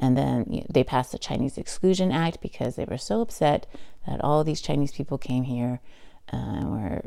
And 0.00 0.16
then 0.16 0.64
they 0.70 0.84
passed 0.84 1.10
the 1.12 1.18
Chinese 1.18 1.58
Exclusion 1.58 2.12
Act 2.12 2.40
because 2.40 2.76
they 2.76 2.84
were 2.84 2.98
so 2.98 3.20
upset 3.20 3.66
that 4.08 4.22
all 4.24 4.42
these 4.42 4.60
Chinese 4.60 4.92
people 4.92 5.18
came 5.18 5.44
here 5.44 5.80
uh, 6.32 6.62
were 6.64 7.04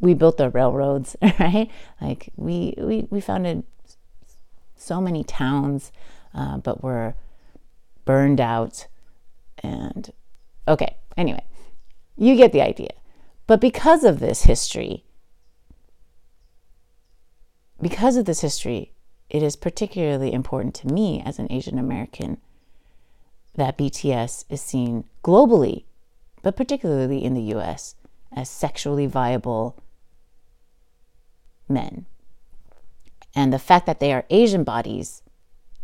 we 0.00 0.14
built 0.14 0.36
the 0.36 0.50
railroads, 0.50 1.16
right? 1.22 1.70
Like 2.00 2.30
we 2.36 2.74
we 2.78 3.06
we 3.10 3.20
founded 3.20 3.64
so 4.74 5.00
many 5.00 5.22
towns, 5.22 5.92
uh, 6.34 6.56
but 6.58 6.82
were 6.82 7.14
burned 8.04 8.40
out. 8.40 8.86
And 9.62 10.12
okay, 10.66 10.96
anyway, 11.16 11.44
you 12.16 12.36
get 12.36 12.52
the 12.52 12.62
idea. 12.62 12.90
But 13.46 13.60
because 13.60 14.02
of 14.02 14.18
this 14.18 14.42
history, 14.42 15.04
because 17.80 18.16
of 18.16 18.24
this 18.24 18.40
history, 18.40 18.92
it 19.28 19.42
is 19.42 19.56
particularly 19.56 20.32
important 20.32 20.74
to 20.76 20.88
me 20.88 21.22
as 21.24 21.38
an 21.38 21.50
Asian 21.50 21.78
American 21.78 22.38
that 23.54 23.78
BTS 23.78 24.44
is 24.48 24.60
seen 24.60 25.04
globally, 25.22 25.84
but 26.42 26.56
particularly 26.56 27.22
in 27.22 27.34
the 27.34 27.54
US, 27.54 27.94
as 28.34 28.48
sexually 28.48 29.06
viable 29.06 29.76
men. 31.68 32.06
And 33.34 33.52
the 33.52 33.58
fact 33.58 33.86
that 33.86 34.00
they 34.00 34.12
are 34.12 34.24
Asian 34.30 34.64
bodies, 34.64 35.22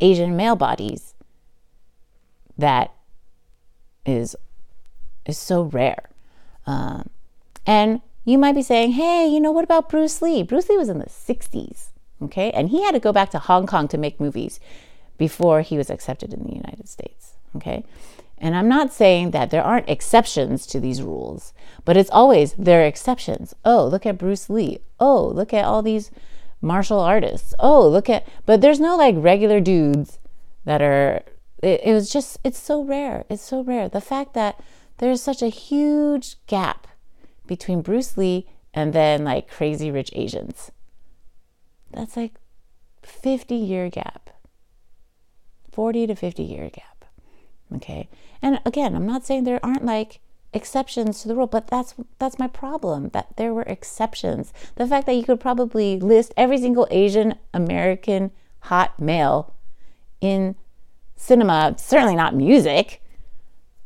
Asian 0.00 0.36
male 0.36 0.56
bodies, 0.56 1.14
that 2.56 2.92
is 4.04 4.34
is 5.24 5.38
so 5.38 5.62
rare. 5.62 6.08
Um, 6.66 7.10
and 7.66 8.00
you 8.24 8.38
might 8.38 8.54
be 8.54 8.62
saying, 8.62 8.92
hey, 8.92 9.26
you 9.26 9.40
know, 9.40 9.52
what 9.52 9.64
about 9.64 9.88
Bruce 9.88 10.20
Lee? 10.20 10.42
Bruce 10.42 10.68
Lee 10.68 10.76
was 10.76 10.88
in 10.88 10.98
the 10.98 11.06
60s, 11.06 11.88
okay? 12.22 12.50
And 12.50 12.70
he 12.70 12.82
had 12.82 12.92
to 12.92 13.00
go 13.00 13.12
back 13.12 13.30
to 13.30 13.38
Hong 13.38 13.66
Kong 13.66 13.88
to 13.88 13.98
make 13.98 14.20
movies 14.20 14.58
before 15.16 15.62
he 15.62 15.76
was 15.76 15.90
accepted 15.90 16.32
in 16.32 16.44
the 16.44 16.54
United 16.54 16.88
States, 16.88 17.37
okay? 17.56 17.84
And 18.40 18.54
I'm 18.54 18.68
not 18.68 18.92
saying 18.92 19.32
that 19.32 19.50
there 19.50 19.62
aren't 19.62 19.88
exceptions 19.88 20.66
to 20.66 20.78
these 20.78 21.02
rules, 21.02 21.52
but 21.84 21.96
it's 21.96 22.10
always 22.10 22.54
there 22.54 22.82
are 22.82 22.86
exceptions. 22.86 23.54
Oh, 23.64 23.84
look 23.86 24.06
at 24.06 24.18
Bruce 24.18 24.48
Lee. 24.48 24.78
Oh, 25.00 25.26
look 25.26 25.52
at 25.52 25.64
all 25.64 25.82
these 25.82 26.10
martial 26.60 27.00
artists. 27.00 27.54
Oh, 27.58 27.86
look 27.86 28.08
at, 28.08 28.26
but 28.46 28.60
there's 28.60 28.80
no 28.80 28.96
like 28.96 29.14
regular 29.18 29.60
dudes 29.60 30.18
that 30.64 30.80
are, 30.80 31.22
it, 31.62 31.80
it 31.84 31.92
was 31.92 32.10
just, 32.10 32.38
it's 32.44 32.58
so 32.58 32.82
rare. 32.82 33.24
It's 33.28 33.42
so 33.42 33.62
rare. 33.62 33.88
The 33.88 34.00
fact 34.00 34.34
that 34.34 34.60
there's 34.98 35.22
such 35.22 35.42
a 35.42 35.48
huge 35.48 36.36
gap 36.46 36.86
between 37.46 37.82
Bruce 37.82 38.16
Lee 38.16 38.46
and 38.72 38.92
then 38.92 39.24
like 39.24 39.48
crazy 39.48 39.90
rich 39.90 40.10
Asians. 40.14 40.70
That's 41.90 42.16
like 42.16 42.34
50 43.02 43.54
year 43.54 43.90
gap. 43.90 44.30
40 45.72 46.08
to 46.08 46.14
50 46.14 46.42
year 46.42 46.70
gap. 46.70 46.97
Okay. 47.74 48.08
And 48.40 48.60
again, 48.64 48.94
I'm 48.94 49.06
not 49.06 49.24
saying 49.24 49.44
there 49.44 49.64
aren't 49.64 49.84
like 49.84 50.20
exceptions 50.54 51.20
to 51.20 51.28
the 51.28 51.36
rule 51.36 51.46
but 51.46 51.66
that's 51.66 51.94
that's 52.18 52.38
my 52.38 52.48
problem 52.48 53.10
that 53.10 53.36
there 53.36 53.52
were 53.52 53.62
exceptions. 53.62 54.52
The 54.76 54.86
fact 54.86 55.06
that 55.06 55.14
you 55.14 55.22
could 55.22 55.40
probably 55.40 56.00
list 56.00 56.32
every 56.38 56.56
single 56.56 56.88
asian 56.90 57.34
american 57.52 58.30
hot 58.60 58.98
male 58.98 59.54
in 60.22 60.56
cinema 61.16 61.74
certainly 61.76 62.16
not 62.16 62.34
music 62.34 63.02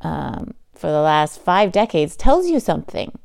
um, 0.02 0.54
for 0.72 0.86
the 0.86 1.00
last 1.00 1.40
five 1.40 1.72
decades 1.72 2.14
tells 2.14 2.46
you 2.46 2.60
something 2.60 3.18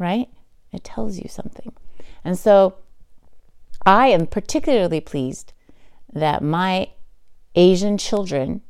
right? 0.00 0.28
It 0.72 0.82
tells 0.82 1.18
you 1.18 1.28
something. 1.28 1.72
And 2.24 2.36
so 2.36 2.74
i 3.86 4.08
am 4.08 4.26
particularly 4.26 5.00
pleased 5.00 5.54
that 6.12 6.42
my 6.42 6.90
asian 7.54 7.96
children 7.96 8.60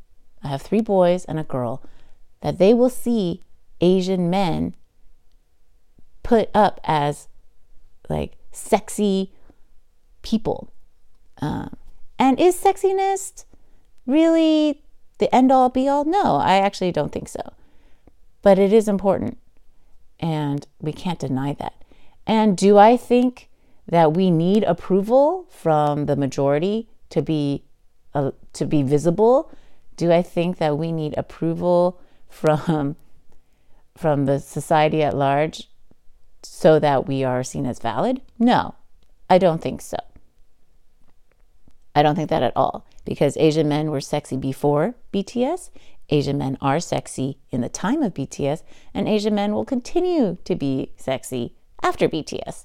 i 0.42 0.48
have 0.48 0.62
three 0.62 0.80
boys 0.80 1.24
and 1.24 1.38
a 1.38 1.44
girl 1.44 1.82
that 2.40 2.58
they 2.58 2.72
will 2.74 2.90
see 2.90 3.42
Asian 3.80 4.30
men 4.30 4.74
put 6.22 6.50
up 6.54 6.80
as 6.84 7.28
like 8.08 8.32
sexy 8.52 9.32
people. 10.22 10.72
Um, 11.40 11.76
and 12.18 12.38
is 12.38 12.60
sexiness 12.60 13.44
really 14.06 14.82
the 15.18 15.34
end 15.34 15.50
all 15.50 15.68
be 15.68 15.88
all? 15.88 16.04
No, 16.04 16.36
I 16.36 16.56
actually 16.56 16.92
don't 16.92 17.12
think 17.12 17.28
so. 17.28 17.52
But 18.42 18.58
it 18.58 18.72
is 18.72 18.88
important. 18.88 19.38
And 20.18 20.66
we 20.80 20.92
can't 20.92 21.18
deny 21.18 21.54
that. 21.54 21.74
And 22.26 22.56
do 22.56 22.76
I 22.76 22.96
think 22.96 23.48
that 23.86 24.12
we 24.12 24.30
need 24.30 24.62
approval 24.64 25.46
from 25.50 26.06
the 26.06 26.16
majority 26.16 26.88
to 27.10 27.22
be 27.22 27.64
uh, 28.14 28.32
to 28.52 28.66
be 28.66 28.82
visible? 28.82 29.50
Do 30.00 30.10
I 30.10 30.22
think 30.22 30.56
that 30.56 30.78
we 30.78 30.92
need 30.92 31.12
approval 31.18 32.00
from 32.30 32.96
from 33.98 34.24
the 34.24 34.38
society 34.38 35.02
at 35.02 35.14
large 35.14 35.68
so 36.42 36.78
that 36.78 37.06
we 37.06 37.22
are 37.22 37.44
seen 37.44 37.66
as 37.66 37.80
valid? 37.80 38.22
No, 38.38 38.76
I 39.28 39.36
don't 39.36 39.60
think 39.60 39.82
so. 39.82 39.98
I 41.94 42.02
don't 42.02 42.14
think 42.14 42.30
that 42.30 42.42
at 42.42 42.56
all 42.56 42.86
because 43.04 43.36
Asian 43.36 43.68
men 43.68 43.90
were 43.90 44.00
sexy 44.00 44.38
before 44.38 44.94
BTS. 45.12 45.68
Asian 46.08 46.38
men 46.38 46.56
are 46.62 46.80
sexy 46.80 47.36
in 47.50 47.60
the 47.60 47.68
time 47.68 48.02
of 48.02 48.14
BTS, 48.14 48.62
and 48.94 49.06
Asian 49.06 49.34
men 49.34 49.52
will 49.52 49.66
continue 49.66 50.38
to 50.44 50.54
be 50.56 50.92
sexy 50.96 51.52
after 51.82 52.08
BTS. 52.08 52.64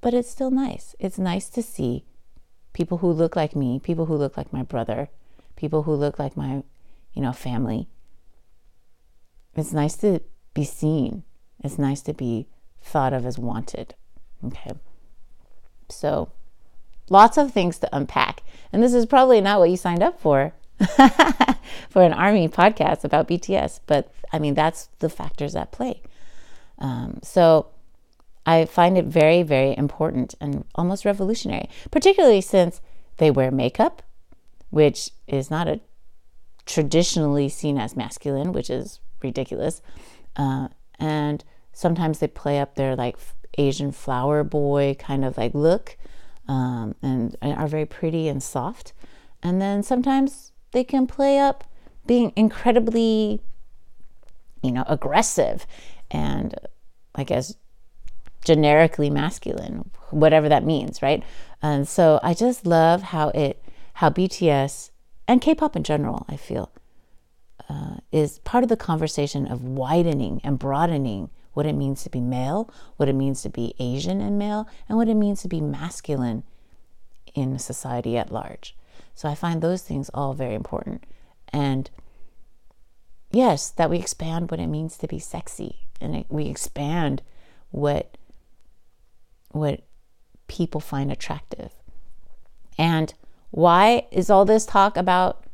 But 0.00 0.14
it's 0.14 0.30
still 0.30 0.52
nice. 0.52 0.94
It's 1.00 1.18
nice 1.18 1.48
to 1.48 1.64
see 1.64 2.04
people 2.76 2.98
who 2.98 3.10
look 3.10 3.34
like 3.34 3.56
me, 3.56 3.80
people 3.80 4.06
who 4.06 4.16
look 4.16 4.36
like 4.36 4.52
my 4.52 4.62
brother, 4.62 5.08
people 5.56 5.82
who 5.82 5.94
look 5.94 6.18
like 6.18 6.36
my, 6.36 6.62
you 7.14 7.22
know, 7.22 7.32
family 7.32 7.88
it's 9.56 9.72
nice 9.72 9.96
to 9.96 10.20
be 10.54 10.64
seen. 10.64 11.24
It's 11.64 11.78
nice 11.78 12.02
to 12.02 12.12
be 12.12 12.46
thought 12.80 13.12
of 13.12 13.24
as 13.24 13.38
wanted. 13.38 13.94
Okay. 14.44 14.72
So, 15.88 16.30
lots 17.08 17.38
of 17.38 17.52
things 17.52 17.78
to 17.78 17.88
unpack. 17.96 18.42
And 18.72 18.82
this 18.82 18.94
is 18.94 19.06
probably 19.06 19.40
not 19.40 19.58
what 19.58 19.70
you 19.70 19.76
signed 19.76 20.02
up 20.02 20.20
for 20.20 20.52
for 21.88 22.02
an 22.02 22.12
army 22.12 22.48
podcast 22.48 23.02
about 23.02 23.28
BTS, 23.28 23.80
but 23.86 24.12
I 24.32 24.38
mean, 24.38 24.54
that's 24.54 24.90
the 24.98 25.08
factors 25.08 25.56
at 25.56 25.72
play. 25.72 26.02
Um, 26.78 27.20
so 27.22 27.68
I 28.46 28.64
find 28.64 28.96
it 28.96 29.04
very, 29.06 29.42
very 29.42 29.76
important 29.76 30.34
and 30.40 30.64
almost 30.76 31.04
revolutionary, 31.04 31.68
particularly 31.90 32.40
since 32.40 32.80
they 33.16 33.30
wear 33.30 33.50
makeup, 33.50 34.02
which 34.70 35.10
is 35.26 35.50
not 35.50 35.66
a 35.66 35.80
traditionally 36.64 37.48
seen 37.48 37.78
as 37.78 37.96
masculine, 37.96 38.52
which 38.52 38.70
is 38.70 39.00
ridiculous. 39.22 39.82
Uh, 40.36 40.68
and 40.98 41.44
sometimes 41.72 42.20
they 42.20 42.28
play 42.28 42.60
up 42.60 42.76
their 42.76 42.94
like 42.94 43.16
Asian 43.58 43.90
flower 43.90 44.44
boy 44.44 44.94
kind 44.98 45.24
of 45.24 45.36
like 45.36 45.54
look 45.54 45.96
um, 46.48 46.94
and, 47.02 47.36
and 47.42 47.58
are 47.58 47.68
very 47.68 47.86
pretty 47.86 48.28
and 48.28 48.42
soft. 48.42 48.92
And 49.42 49.60
then 49.60 49.82
sometimes 49.82 50.52
they 50.72 50.84
can 50.84 51.06
play 51.06 51.38
up 51.38 51.64
being 52.06 52.32
incredibly, 52.36 53.40
you 54.62 54.70
know, 54.70 54.84
aggressive 54.86 55.66
and 56.10 56.54
I 57.14 57.24
guess 57.24 57.54
generically 58.46 59.10
masculine, 59.10 59.90
whatever 60.10 60.48
that 60.48 60.64
means, 60.64 61.02
right? 61.02 61.22
And 61.60 61.86
so 61.86 62.20
I 62.22 62.32
just 62.32 62.64
love 62.64 63.02
how 63.02 63.30
it, 63.30 63.62
how 63.94 64.08
BTS 64.08 64.90
and 65.26 65.42
K-pop 65.42 65.74
in 65.74 65.82
general, 65.82 66.24
I 66.28 66.36
feel, 66.36 66.70
uh, 67.68 67.96
is 68.12 68.38
part 68.40 68.62
of 68.62 68.70
the 68.70 68.76
conversation 68.76 69.46
of 69.46 69.64
widening 69.64 70.40
and 70.44 70.58
broadening 70.58 71.30
what 71.54 71.66
it 71.66 71.72
means 71.72 72.04
to 72.04 72.10
be 72.10 72.20
male, 72.20 72.70
what 72.96 73.08
it 73.08 73.14
means 73.14 73.42
to 73.42 73.48
be 73.48 73.74
Asian 73.80 74.20
and 74.20 74.38
male, 74.38 74.68
and 74.88 74.96
what 74.96 75.08
it 75.08 75.14
means 75.14 75.42
to 75.42 75.48
be 75.48 75.60
masculine 75.60 76.44
in 77.34 77.58
society 77.58 78.16
at 78.16 78.30
large. 78.30 78.76
So 79.14 79.28
I 79.28 79.34
find 79.34 79.60
those 79.60 79.82
things 79.82 80.10
all 80.14 80.34
very 80.34 80.54
important. 80.54 81.02
And 81.48 81.90
yes, 83.32 83.70
that 83.70 83.90
we 83.90 83.98
expand 83.98 84.50
what 84.50 84.60
it 84.60 84.68
means 84.68 84.96
to 84.98 85.08
be 85.08 85.18
sexy 85.18 85.80
and 86.00 86.24
we 86.28 86.46
expand 86.46 87.22
what 87.70 88.16
what 89.58 89.82
people 90.48 90.80
find 90.80 91.10
attractive. 91.10 91.72
And 92.78 93.12
why 93.50 94.06
is 94.10 94.30
all 94.30 94.44
this 94.44 94.66
talk 94.66 94.96
about 94.96 95.44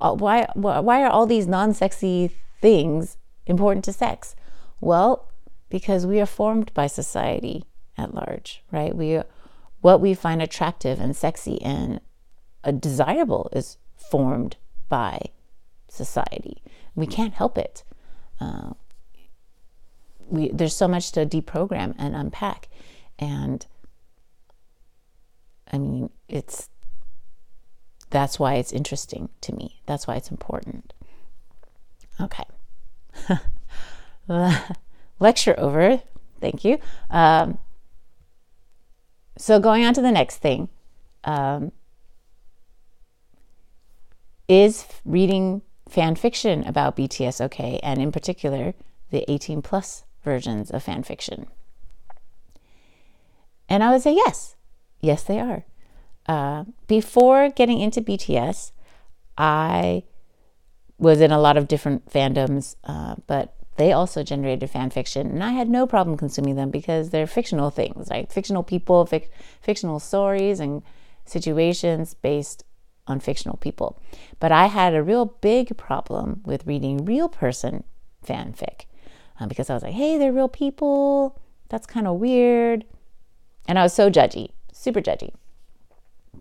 uh, 0.00 0.12
why 0.12 0.46
why 0.54 1.02
are 1.02 1.10
all 1.10 1.26
these 1.26 1.46
non-sexy 1.46 2.30
things 2.60 3.16
important 3.46 3.84
to 3.86 3.92
sex? 3.92 4.36
Well, 4.80 5.30
because 5.70 6.06
we 6.06 6.20
are 6.20 6.26
formed 6.26 6.72
by 6.74 6.86
society 6.86 7.64
at 7.96 8.14
large, 8.14 8.62
right? 8.70 8.94
We 8.94 9.20
what 9.80 10.00
we 10.00 10.14
find 10.14 10.42
attractive 10.42 11.00
and 11.00 11.16
sexy 11.16 11.62
and 11.62 12.00
uh, 12.64 12.72
desirable 12.72 13.50
is 13.52 13.78
formed 13.96 14.56
by 14.88 15.20
society. 15.88 16.62
We 16.94 17.06
can't 17.06 17.34
help 17.34 17.56
it. 17.56 17.84
Uh, 18.40 18.72
we, 20.28 20.50
there's 20.50 20.74
so 20.74 20.88
much 20.88 21.12
to 21.12 21.24
deprogram 21.24 21.94
and 21.98 22.14
unpack. 22.16 22.68
And 23.18 23.66
I 25.72 25.78
mean, 25.78 26.10
it's 26.28 26.68
that's 28.10 28.38
why 28.38 28.54
it's 28.54 28.72
interesting 28.72 29.28
to 29.42 29.54
me. 29.54 29.80
That's 29.86 30.06
why 30.06 30.16
it's 30.16 30.30
important. 30.30 30.92
Okay. 32.20 32.44
Lecture 35.18 35.54
over. 35.58 36.00
Thank 36.40 36.64
you. 36.64 36.78
Um, 37.10 37.58
so, 39.38 39.60
going 39.60 39.84
on 39.84 39.94
to 39.94 40.00
the 40.00 40.12
next 40.12 40.38
thing 40.38 40.68
um, 41.24 41.72
is 44.48 44.86
reading 45.04 45.62
fan 45.88 46.16
fiction 46.16 46.64
about 46.64 46.96
BTS 46.96 47.40
okay? 47.46 47.78
And 47.82 48.00
in 48.00 48.12
particular, 48.12 48.74
the 49.10 49.30
18 49.30 49.62
plus 49.62 50.04
versions 50.22 50.70
of 50.70 50.82
fan 50.82 51.02
fiction? 51.02 51.46
And 53.68 53.82
I 53.82 53.92
would 53.92 54.02
say 54.02 54.14
yes. 54.14 54.56
Yes, 55.00 55.22
they 55.22 55.40
are. 55.40 55.64
Uh, 56.26 56.64
before 56.86 57.50
getting 57.50 57.80
into 57.80 58.00
BTS, 58.00 58.72
I 59.38 60.04
was 60.98 61.20
in 61.20 61.30
a 61.30 61.38
lot 61.38 61.56
of 61.56 61.68
different 61.68 62.10
fandoms, 62.10 62.76
uh, 62.84 63.16
but 63.26 63.54
they 63.76 63.92
also 63.92 64.22
generated 64.22 64.70
fan 64.70 64.90
fiction, 64.90 65.30
and 65.30 65.44
I 65.44 65.50
had 65.50 65.68
no 65.68 65.86
problem 65.86 66.16
consuming 66.16 66.56
them 66.56 66.70
because 66.70 67.10
they're 67.10 67.26
fictional 67.26 67.70
things, 67.70 68.08
right? 68.10 68.32
Fictional 68.32 68.62
people, 68.62 69.06
fic- 69.06 69.28
fictional 69.60 70.00
stories, 70.00 70.60
and 70.60 70.82
situations 71.26 72.14
based 72.14 72.64
on 73.06 73.20
fictional 73.20 73.58
people. 73.58 74.00
But 74.40 74.52
I 74.52 74.66
had 74.66 74.94
a 74.94 75.02
real 75.02 75.26
big 75.26 75.76
problem 75.76 76.40
with 76.44 76.66
reading 76.66 77.04
real 77.04 77.28
person 77.28 77.84
fanfic 78.26 78.86
uh, 79.38 79.46
because 79.46 79.70
I 79.70 79.74
was 79.74 79.82
like, 79.82 79.92
hey, 79.92 80.18
they're 80.18 80.32
real 80.32 80.48
people. 80.48 81.38
That's 81.68 81.86
kind 81.86 82.06
of 82.06 82.16
weird. 82.16 82.84
And 83.68 83.78
I 83.78 83.82
was 83.82 83.92
so 83.92 84.10
judgy, 84.10 84.50
super 84.72 85.00
judgy, 85.00 85.32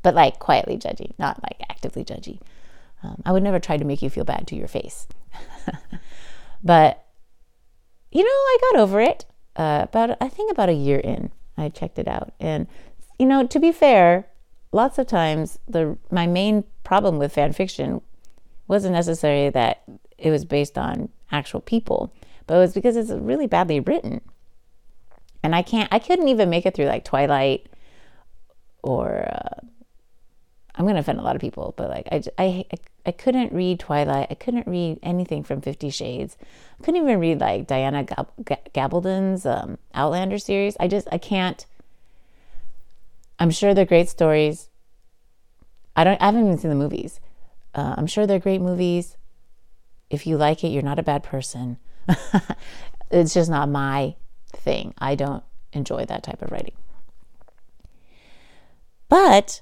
but 0.01 0.15
like 0.15 0.39
quietly 0.39 0.77
judgy, 0.77 1.17
not 1.17 1.41
like 1.43 1.61
actively 1.69 2.03
judgy. 2.03 2.39
Um, 3.03 3.21
I 3.25 3.31
would 3.31 3.43
never 3.43 3.59
try 3.59 3.77
to 3.77 3.85
make 3.85 4.01
you 4.01 4.09
feel 4.09 4.23
bad 4.23 4.47
to 4.47 4.55
your 4.55 4.67
face. 4.67 5.07
but, 6.63 7.05
you 8.11 8.23
know, 8.23 8.29
I 8.29 8.57
got 8.71 8.79
over 8.81 8.99
it 8.99 9.25
uh, 9.55 9.81
about, 9.83 10.17
I 10.21 10.29
think, 10.29 10.51
about 10.51 10.69
a 10.69 10.73
year 10.73 10.99
in. 10.99 11.31
I 11.57 11.69
checked 11.69 11.99
it 11.99 12.07
out. 12.07 12.33
And, 12.39 12.67
you 13.19 13.25
know, 13.25 13.45
to 13.47 13.59
be 13.59 13.71
fair, 13.71 14.27
lots 14.71 14.97
of 14.97 15.07
times 15.07 15.59
the 15.67 15.97
my 16.11 16.27
main 16.27 16.63
problem 16.83 17.17
with 17.17 17.33
fan 17.33 17.53
fiction 17.53 18.01
wasn't 18.67 18.93
necessarily 18.93 19.49
that 19.51 19.83
it 20.17 20.31
was 20.31 20.43
based 20.43 20.77
on 20.77 21.09
actual 21.31 21.61
people 21.61 22.11
but 22.47 22.55
it 22.55 22.59
was 22.59 22.73
because 22.73 22.95
it's 22.95 23.11
really 23.11 23.47
badly 23.47 23.79
written. 23.79 24.21
And 25.45 25.53
I 25.53 25.61
can't, 25.61 25.87
I 25.93 25.99
couldn't 25.99 26.27
even 26.27 26.49
make 26.49 26.65
it 26.65 26.73
through 26.73 26.87
like 26.87 27.05
Twilight 27.05 27.67
or, 28.81 29.29
uh, 29.31 29.59
I'm 30.73 30.85
going 30.85 30.95
to 30.95 31.01
offend 31.01 31.19
a 31.19 31.21
lot 31.21 31.35
of 31.35 31.41
people, 31.41 31.75
but 31.77 31.87
like 31.87 32.07
I, 32.11 32.23
I, 32.39 32.65
I 33.05 33.11
couldn't 33.11 33.53
read 33.53 33.79
Twilight. 33.79 34.25
I 34.31 34.33
couldn't 34.33 34.65
read 34.65 34.97
anything 35.03 35.43
from 35.43 35.61
Fifty 35.61 35.91
Shades. 35.91 36.35
I 36.79 36.83
couldn't 36.83 36.99
even 36.99 37.19
read 37.19 37.39
like 37.39 37.67
Diana 37.67 38.05
Gab- 38.05 38.73
Gabaldon's 38.73 39.45
um, 39.45 39.77
Outlander 39.93 40.39
series. 40.39 40.75
I 40.79 40.87
just, 40.87 41.07
I 41.11 41.19
can't. 41.19 41.63
I'm 43.37 43.51
sure 43.51 43.75
they're 43.75 43.85
great 43.85 44.09
stories. 44.09 44.69
I 45.95 46.03
don't, 46.03 46.19
I 46.19 46.25
haven't 46.25 46.47
even 46.47 46.57
seen 46.57 46.71
the 46.71 46.75
movies. 46.75 47.19
Uh, 47.75 47.93
I'm 47.95 48.07
sure 48.07 48.25
they're 48.25 48.39
great 48.39 48.61
movies. 48.61 49.15
If 50.09 50.25
you 50.25 50.37
like 50.37 50.63
it, 50.63 50.69
you're 50.69 50.81
not 50.81 50.97
a 50.97 51.03
bad 51.03 51.21
person. 51.21 51.77
it's 53.11 53.35
just 53.35 53.51
not 53.51 53.69
my 53.69 54.15
thing. 54.57 54.93
I 54.97 55.15
don't 55.15 55.43
enjoy 55.73 56.05
that 56.05 56.23
type 56.23 56.41
of 56.41 56.51
writing. 56.51 56.75
But 59.09 59.61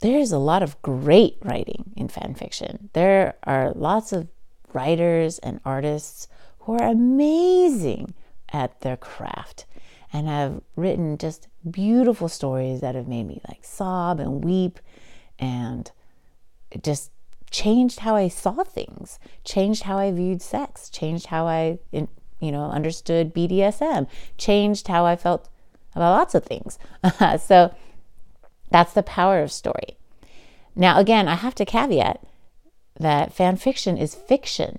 there's 0.00 0.32
a 0.32 0.38
lot 0.38 0.62
of 0.62 0.80
great 0.82 1.38
writing 1.42 1.92
in 1.96 2.08
fan 2.08 2.34
fiction. 2.34 2.90
There 2.92 3.34
are 3.44 3.72
lots 3.72 4.12
of 4.12 4.28
writers 4.72 5.38
and 5.38 5.60
artists 5.64 6.28
who 6.60 6.74
are 6.74 6.88
amazing 6.88 8.14
at 8.52 8.80
their 8.80 8.96
craft 8.96 9.66
and 10.12 10.28
have 10.28 10.60
written 10.76 11.18
just 11.18 11.48
beautiful 11.68 12.28
stories 12.28 12.80
that 12.80 12.94
have 12.94 13.08
made 13.08 13.26
me 13.26 13.40
like 13.48 13.64
sob 13.64 14.20
and 14.20 14.44
weep 14.44 14.78
and 15.38 15.90
it 16.70 16.82
just 16.82 17.10
changed 17.50 18.00
how 18.00 18.14
I 18.14 18.28
saw 18.28 18.62
things, 18.62 19.18
changed 19.44 19.84
how 19.84 19.98
I 19.98 20.12
viewed 20.12 20.42
sex, 20.42 20.90
changed 20.90 21.26
how 21.26 21.46
I, 21.46 21.78
you 22.40 22.52
know, 22.52 22.64
understood 22.64 23.34
BDSM, 23.34 24.06
changed 24.36 24.88
how 24.88 25.04
I 25.04 25.16
felt 25.16 25.48
about 25.94 26.16
lots 26.16 26.34
of 26.34 26.44
things. 26.44 26.78
so 27.40 27.74
that's 28.70 28.92
the 28.92 29.02
power 29.02 29.42
of 29.42 29.52
story. 29.52 29.96
Now, 30.76 30.98
again, 30.98 31.26
I 31.28 31.34
have 31.34 31.54
to 31.56 31.64
caveat 31.64 32.22
that 32.98 33.32
fan 33.32 33.56
fiction 33.56 33.96
is 33.96 34.14
fiction, 34.14 34.78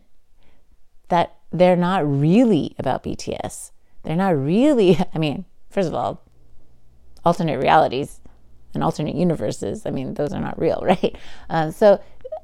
that 1.09 1.35
they're 1.51 1.75
not 1.75 2.07
really 2.09 2.75
about 2.77 3.03
BTS. 3.03 3.71
They're 4.03 4.15
not 4.15 4.37
really, 4.37 4.97
I 5.13 5.17
mean, 5.17 5.45
first 5.69 5.87
of 5.87 5.95
all, 5.95 6.21
alternate 7.25 7.59
realities 7.59 8.21
and 8.73 8.83
alternate 8.83 9.15
universes, 9.15 9.85
I 9.85 9.89
mean, 9.89 10.13
those 10.13 10.33
are 10.33 10.39
not 10.39 10.59
real, 10.59 10.79
right? 10.83 11.15
Uh, 11.49 11.71
so 11.71 12.01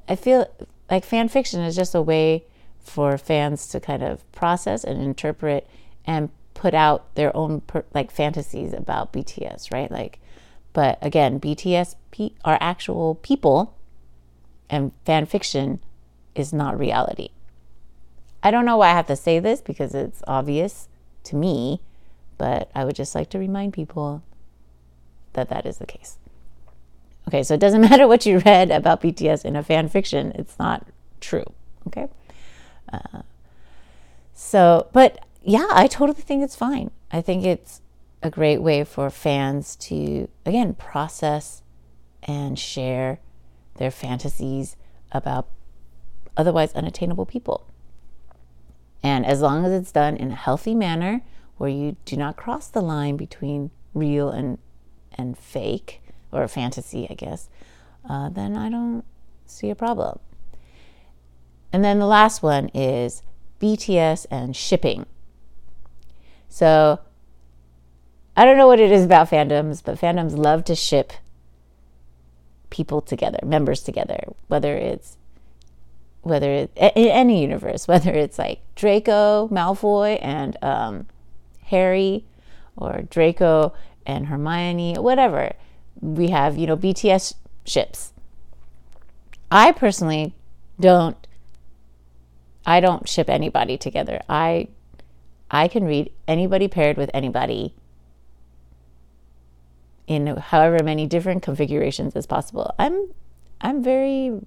I 0.10 0.16
feel 0.16 0.50
like 0.90 1.06
fan 1.06 1.30
fiction 1.30 1.62
is 1.62 1.76
just 1.76 1.96
a 1.96 2.02
way 2.02 2.46
for 2.86 3.18
fans 3.18 3.68
to 3.68 3.80
kind 3.80 4.04
of 4.04 4.30
process 4.32 4.84
and 4.84 5.02
interpret 5.02 5.68
and 6.06 6.30
put 6.54 6.74
out 6.74 7.14
their 7.16 7.36
own 7.36 7.62
per, 7.62 7.84
like 7.94 8.12
fantasies 8.12 8.74
about 8.74 9.12
BTS, 9.12 9.74
right? 9.74 9.92
Like, 9.92 10.20
but 10.72 10.98
again, 11.02 11.40
BTS 11.40 11.96
pe- 12.12 12.30
are 12.46 12.58
actual 12.62 13.16
people, 13.16 13.76
and 14.70 14.92
fan 15.06 15.26
fiction 15.26 15.80
is 16.36 16.54
not 16.54 16.78
reality. 16.78 17.30
I 18.44 18.52
don't 18.52 18.66
know 18.66 18.78
why 18.78 18.90
I 18.90 18.94
have 18.94 19.08
to 19.08 19.16
say 19.16 19.40
this 19.40 19.62
because 19.62 19.96
it's 19.96 20.22
obvious 20.28 20.88
to 21.26 21.36
me, 21.36 21.82
but 22.38 22.70
I 22.76 22.86
would 22.86 22.96
just 22.96 23.16
like 23.16 23.30
to 23.32 23.40
remind 23.40 23.74
people 23.74 24.22
that 25.34 25.50
that 25.50 25.66
is 25.66 25.78
the 25.78 25.86
case. 25.86 26.18
Okay, 27.28 27.42
so 27.42 27.56
it 27.56 27.60
doesn't 27.60 27.82
matter 27.90 28.08
what 28.08 28.26
you 28.26 28.40
read 28.40 28.70
about 28.70 29.02
BTS 29.02 29.44
in 29.46 29.56
a 29.56 29.64
fan 29.64 29.90
fiction, 29.90 30.32
it's 30.36 30.60
not 30.60 30.88
true. 31.20 31.46
Okay. 31.88 32.08
Uh, 32.92 33.22
so, 34.34 34.88
but 34.94 35.26
yeah, 35.44 35.68
I 35.72 35.88
totally 35.88 36.22
think 36.22 36.44
it's 36.44 36.56
fine. 36.56 36.92
I 37.12 37.22
think 37.22 37.46
it's 37.46 37.82
a 38.22 38.30
great 38.30 38.58
way 38.58 38.84
for 38.84 39.10
fans 39.10 39.76
to, 39.76 40.28
again, 40.46 40.74
process 40.74 41.62
and 42.24 42.58
share 42.58 43.20
their 43.76 43.92
fantasies 43.92 44.76
about 45.12 45.48
otherwise 46.36 46.74
unattainable 46.74 47.26
people. 47.26 47.68
And 49.04 49.26
as 49.26 49.42
long 49.42 49.66
as 49.66 49.72
it's 49.72 49.92
done 49.92 50.18
in 50.18 50.32
a 50.32 50.36
healthy 50.36 50.74
manner 50.74 51.22
where 51.58 51.70
you 51.70 51.96
do 52.06 52.18
not 52.18 52.36
cross 52.36 52.68
the 52.68 52.82
line 52.82 53.18
between 53.18 53.72
real 53.94 54.30
and 54.30 54.58
and 55.18 55.38
fake 55.38 56.02
or 56.32 56.46
fantasy, 56.48 57.08
I 57.10 57.14
guess, 57.14 57.48
uh, 58.10 58.30
then 58.30 58.58
I 58.58 58.70
don't 58.70 59.06
see 59.46 59.70
a 59.70 59.76
problem. 59.76 60.20
And 61.76 61.84
then 61.84 62.00
the 62.00 62.06
last 62.06 62.42
one 62.42 62.70
is 62.74 63.22
BTS 63.60 64.28
and 64.32 64.56
shipping. 64.56 65.06
So 66.48 67.02
I 68.38 68.46
don't 68.46 68.56
know 68.56 68.68
what 68.68 68.80
it 68.80 68.94
is 68.94 69.04
about 69.04 69.30
fandoms, 69.30 69.84
but 69.84 70.00
fandoms 70.00 70.38
love 70.38 70.64
to 70.66 70.74
ship 70.74 71.12
people 72.70 73.02
together, 73.02 73.40
members 73.44 73.82
together, 73.84 74.24
whether 74.48 74.78
it's 74.78 75.18
whether 76.22 76.50
in 76.50 76.70
any 76.78 77.42
universe, 77.42 77.88
whether 77.90 78.12
it's 78.14 78.40
like 78.40 78.62
Draco 78.76 79.50
Malfoy 79.50 80.18
and 80.22 80.56
um, 80.62 81.08
Harry, 81.64 82.24
or 82.78 83.02
Draco 83.10 83.74
and 84.06 84.28
Hermione, 84.28 84.94
whatever. 84.94 85.52
We 86.00 86.30
have 86.30 86.58
you 86.58 86.68
know 86.68 86.78
BTS 86.78 87.34
ships. 87.66 88.14
I 89.52 89.74
personally 89.74 90.34
don't. 90.80 91.18
I 92.66 92.80
don't 92.80 93.08
ship 93.08 93.30
anybody 93.30 93.78
together. 93.78 94.22
I 94.28 94.68
I 95.52 95.68
can 95.68 95.86
read 95.86 96.12
anybody 96.28 96.68
paired 96.68 96.98
with 96.98 97.12
anybody 97.14 97.76
in 100.08 100.28
however 100.28 100.84
many 100.84 101.08
different 101.08 101.44
configurations 101.44 102.16
as 102.16 102.26
possible. 102.26 102.74
I'm 102.80 103.14
I'm 103.62 103.84
very 103.84 104.40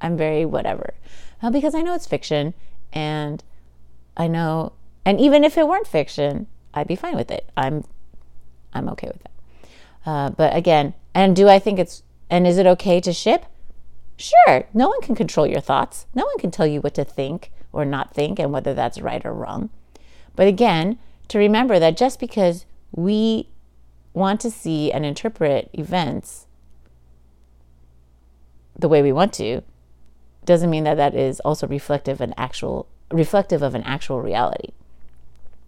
I'm 0.00 0.16
very 0.16 0.44
whatever. 0.44 0.94
Uh, 1.42 1.50
because 1.50 1.74
I 1.74 1.82
know 1.82 1.94
it's 1.94 2.06
fiction 2.06 2.54
and 2.92 3.42
I 4.16 4.28
know 4.28 4.72
and 5.04 5.20
even 5.20 5.44
if 5.44 5.56
it 5.56 5.66
weren't 5.66 5.86
fiction, 5.86 6.46
I'd 6.74 6.88
be 6.88 6.96
fine 6.96 7.16
with 7.16 7.30
it. 7.30 7.48
I'm 7.56 7.84
I'm 8.72 8.88
okay 8.90 9.08
with 9.08 9.22
that. 9.22 9.30
Uh, 10.06 10.30
but 10.30 10.56
again, 10.56 10.94
and 11.14 11.36
do 11.36 11.48
I 11.48 11.58
think 11.58 11.78
it's 11.78 12.02
and 12.30 12.46
is 12.46 12.58
it 12.58 12.66
okay 12.66 13.00
to 13.00 13.12
ship? 13.12 13.44
Sure. 14.20 14.64
No 14.74 14.88
one 14.88 15.00
can 15.00 15.14
control 15.14 15.46
your 15.46 15.62
thoughts. 15.62 16.06
No 16.14 16.26
one 16.26 16.38
can 16.38 16.50
tell 16.50 16.66
you 16.66 16.82
what 16.82 16.94
to 16.94 17.04
think 17.04 17.50
or 17.72 17.86
not 17.86 18.12
think 18.12 18.38
and 18.38 18.52
whether 18.52 18.74
that's 18.74 19.00
right 19.00 19.24
or 19.24 19.32
wrong. 19.32 19.70
But 20.36 20.46
again, 20.46 20.98
to 21.28 21.38
remember 21.38 21.78
that 21.78 21.96
just 21.96 22.20
because 22.20 22.66
we 22.92 23.48
want 24.12 24.40
to 24.40 24.50
see 24.50 24.92
and 24.92 25.06
interpret 25.06 25.70
events 25.72 26.46
the 28.78 28.88
way 28.88 29.00
we 29.02 29.12
want 29.12 29.32
to 29.34 29.62
doesn't 30.44 30.70
mean 30.70 30.84
that 30.84 30.96
that 30.96 31.14
is 31.14 31.40
also 31.40 31.66
reflective 31.66 32.20
and 32.20 32.34
actual 32.36 32.88
reflective 33.10 33.62
of 33.62 33.74
an 33.74 33.82
actual 33.84 34.20
reality. 34.20 34.70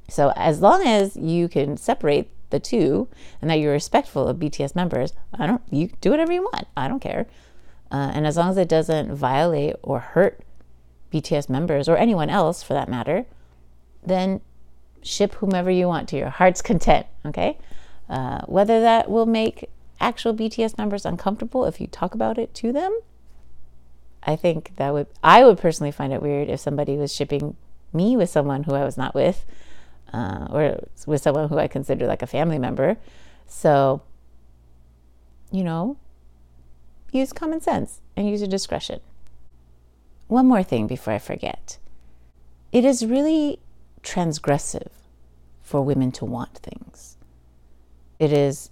So 0.09 0.33
as 0.37 0.61
long 0.61 0.87
as 0.87 1.17
you 1.17 1.49
can 1.49 1.79
separate 1.79 2.29
the 2.51 2.61
two 2.61 3.09
and 3.41 3.51
that 3.51 3.61
you're 3.61 3.73
respectful 3.73 4.29
of 4.29 4.39
BTS 4.39 4.75
members, 4.75 5.15
I 5.33 5.47
don't 5.47 5.63
you 5.71 5.91
do 6.03 6.11
whatever 6.11 6.33
you 6.33 6.43
want. 6.43 6.69
I 6.77 6.89
don't 6.89 7.01
care. 7.01 7.27
Uh, 7.93 8.11
and 8.15 8.27
as 8.27 8.39
long 8.39 8.49
as 8.49 8.57
it 8.57 8.69
doesn't 8.69 9.15
violate 9.15 9.77
or 9.83 10.01
hurt 10.01 10.41
BTS 11.13 11.51
members 11.51 11.91
or 11.91 11.97
anyone 11.99 12.31
else 12.31 12.63
for 12.63 12.73
that 12.73 12.89
matter, 12.89 13.27
then 14.03 14.41
ship 15.03 15.35
whomever 15.35 15.71
you 15.71 15.87
want 15.87 16.09
to 16.09 16.17
your 16.17 16.31
heart's 16.31 16.63
content. 16.71 17.07
Okay. 17.27 17.59
Uh, 18.09 18.41
whether 18.47 18.81
that 18.81 19.11
will 19.11 19.27
make 19.27 19.69
actual 20.01 20.35
BTS 20.35 20.79
members 20.79 21.05
uncomfortable 21.05 21.67
if 21.67 21.81
you 21.81 21.87
talk 21.87 22.15
about 22.15 22.39
it 22.39 22.55
to 22.55 22.73
them, 22.73 22.99
I 24.23 24.37
think 24.37 24.73
that 24.77 24.93
would, 24.93 25.09
I 25.23 25.45
would 25.45 25.59
personally 25.59 25.93
find 25.93 26.13
it 26.13 26.23
weird 26.23 26.49
if 26.49 26.61
somebody 26.61 26.97
was 26.97 27.15
shipping 27.15 27.57
me 27.93 28.17
with 28.17 28.31
someone 28.31 28.65
who 28.65 28.75
I 28.75 28.85
was 28.85 28.97
not 28.97 29.15
with, 29.15 29.45
uh, 30.13 30.47
or 30.51 30.89
with 31.07 31.21
someone 31.21 31.49
who 31.49 31.59
I 31.59 31.69
consider 31.69 32.07
like 32.07 32.23
a 32.23 32.27
family 32.27 32.59
member. 32.59 32.97
So, 33.47 34.03
you 35.51 35.65
know, 35.65 35.99
use 37.13 37.33
common 37.33 37.61
sense 37.61 38.01
and 38.17 38.29
use 38.29 38.41
your 38.41 38.49
discretion. 38.49 39.01
One 40.29 40.47
more 40.47 40.63
thing 40.63 40.87
before 40.87 41.15
I 41.15 41.19
forget 41.19 41.79
it 42.73 42.85
is 42.87 43.05
really 43.05 43.61
transgressive 44.03 44.89
for 45.61 45.83
women 45.83 46.11
to 46.13 46.25
want 46.25 46.59
things. 46.59 47.19
It 48.19 48.33
is 48.33 48.71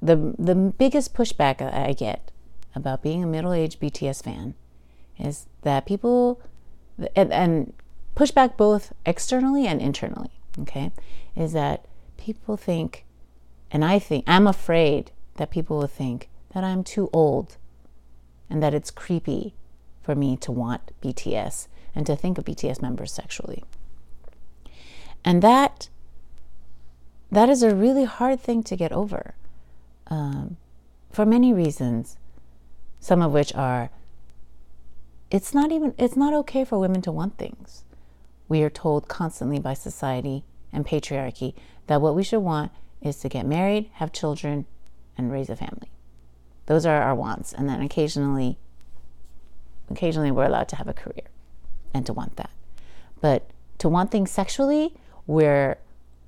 the 0.00 0.34
the 0.38 0.54
biggest 0.54 1.14
pushback 1.14 1.60
I 1.60 1.92
get 1.92 2.30
about 2.74 3.02
being 3.02 3.22
a 3.22 3.26
middle-aged 3.26 3.80
BTS 3.80 4.24
fan 4.24 4.54
is 5.18 5.46
that 5.62 5.84
people 5.84 6.40
and, 7.14 7.32
and 7.32 7.72
pushback 8.16 8.56
both 8.56 8.92
externally 9.04 9.66
and 9.66 9.80
internally, 9.80 10.30
okay? 10.60 10.92
Is 11.36 11.52
that 11.52 11.86
people 12.16 12.56
think 12.56 13.04
and 13.70 13.84
I 13.84 13.98
think 13.98 14.24
I'm 14.26 14.46
afraid 14.46 15.10
that 15.36 15.50
people 15.50 15.78
will 15.78 15.86
think 15.86 16.28
that 16.54 16.64
I'm 16.64 16.84
too 16.84 17.08
old 17.12 17.56
and 18.50 18.62
that 18.62 18.74
it's 18.74 18.90
creepy 18.90 19.54
for 20.02 20.14
me 20.14 20.36
to 20.38 20.52
want 20.52 20.92
BTS 21.00 21.68
and 21.94 22.06
to 22.06 22.16
think 22.16 22.38
of 22.38 22.44
BTS 22.44 22.82
members 22.82 23.12
sexually. 23.12 23.64
And 25.24 25.42
that 25.42 25.88
that 27.30 27.48
is 27.48 27.62
a 27.62 27.74
really 27.74 28.04
hard 28.04 28.40
thing 28.40 28.62
to 28.64 28.76
get 28.76 28.92
over 28.92 29.34
um, 30.08 30.58
for 31.10 31.24
many 31.24 31.52
reasons, 31.52 32.18
some 33.00 33.22
of 33.22 33.32
which 33.32 33.54
are 33.54 33.90
it's 35.30 35.54
not 35.54 35.72
even 35.72 35.94
it's 35.96 36.16
not 36.16 36.34
okay 36.34 36.64
for 36.64 36.78
women 36.78 37.00
to 37.02 37.12
want 37.12 37.38
things. 37.38 37.84
We 38.48 38.62
are 38.62 38.70
told 38.70 39.08
constantly 39.08 39.58
by 39.58 39.74
society 39.74 40.44
and 40.72 40.84
patriarchy 40.84 41.54
that 41.86 42.02
what 42.02 42.14
we 42.14 42.22
should 42.22 42.40
want 42.40 42.72
is 43.00 43.16
to 43.20 43.28
get 43.28 43.46
married, 43.46 43.88
have 43.94 44.12
children, 44.12 44.66
and 45.16 45.32
raise 45.32 45.48
a 45.48 45.56
family. 45.56 45.91
Those 46.72 46.86
are 46.86 47.02
our 47.02 47.14
wants, 47.14 47.52
and 47.52 47.68
then 47.68 47.82
occasionally 47.82 48.56
occasionally 49.90 50.30
we're 50.30 50.46
allowed 50.46 50.70
to 50.70 50.76
have 50.76 50.88
a 50.88 50.94
career 50.94 51.28
and 51.92 52.06
to 52.06 52.14
want 52.14 52.36
that. 52.36 52.48
But 53.20 53.50
to 53.76 53.90
want 53.90 54.10
things 54.10 54.30
sexually, 54.30 54.94
we're 55.26 55.76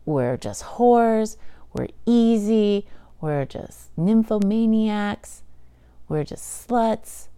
we're 0.05 0.37
just 0.37 0.63
whores, 0.63 1.39
we're 1.73 1.89
easy, 2.05 2.87
we're 3.23 3.47
just 3.47 3.97
nymphomaniacs, 3.97 5.41
we're 6.11 6.25
just 6.25 6.69
sluts. 6.69 7.29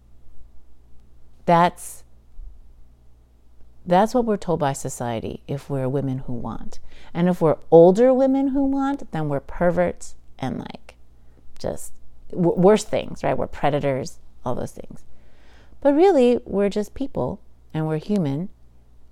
That's 1.45 2.03
that's 3.85 4.13
what 4.13 4.25
we're 4.25 4.35
told 4.35 4.59
by 4.59 4.73
society 4.73 5.43
if 5.47 5.69
we're 5.69 5.87
women 5.87 6.17
who 6.27 6.33
want. 6.33 6.79
And 7.13 7.29
if 7.29 7.39
we're 7.39 7.59
older 7.71 8.13
women 8.13 8.49
who 8.49 8.65
want, 8.65 9.09
then 9.13 9.29
we're 9.29 9.39
perverts 9.39 10.15
and 10.37 10.59
like 10.59 10.95
just 11.57 11.93
w- 12.31 12.59
worse 12.59 12.83
things, 12.83 13.23
right? 13.23 13.37
We're 13.37 13.47
predators, 13.47 14.19
all 14.45 14.55
those 14.55 14.71
things. 14.71 15.03
But 15.81 15.93
really, 15.93 16.39
we're 16.45 16.69
just 16.69 16.93
people 16.93 17.39
and 17.73 17.87
we're 17.87 17.97
human 17.97 18.49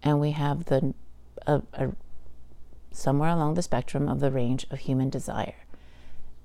and 0.02 0.20
we 0.20 0.32
have 0.32 0.66
the 0.66 0.94
a, 1.48 1.62
a 1.74 1.92
somewhere 2.92 3.30
along 3.30 3.56
the 3.56 3.62
spectrum 3.62 4.08
of 4.08 4.20
the 4.20 4.32
range 4.32 4.66
of 4.72 4.80
human 4.80 5.10
desire. 5.10 5.66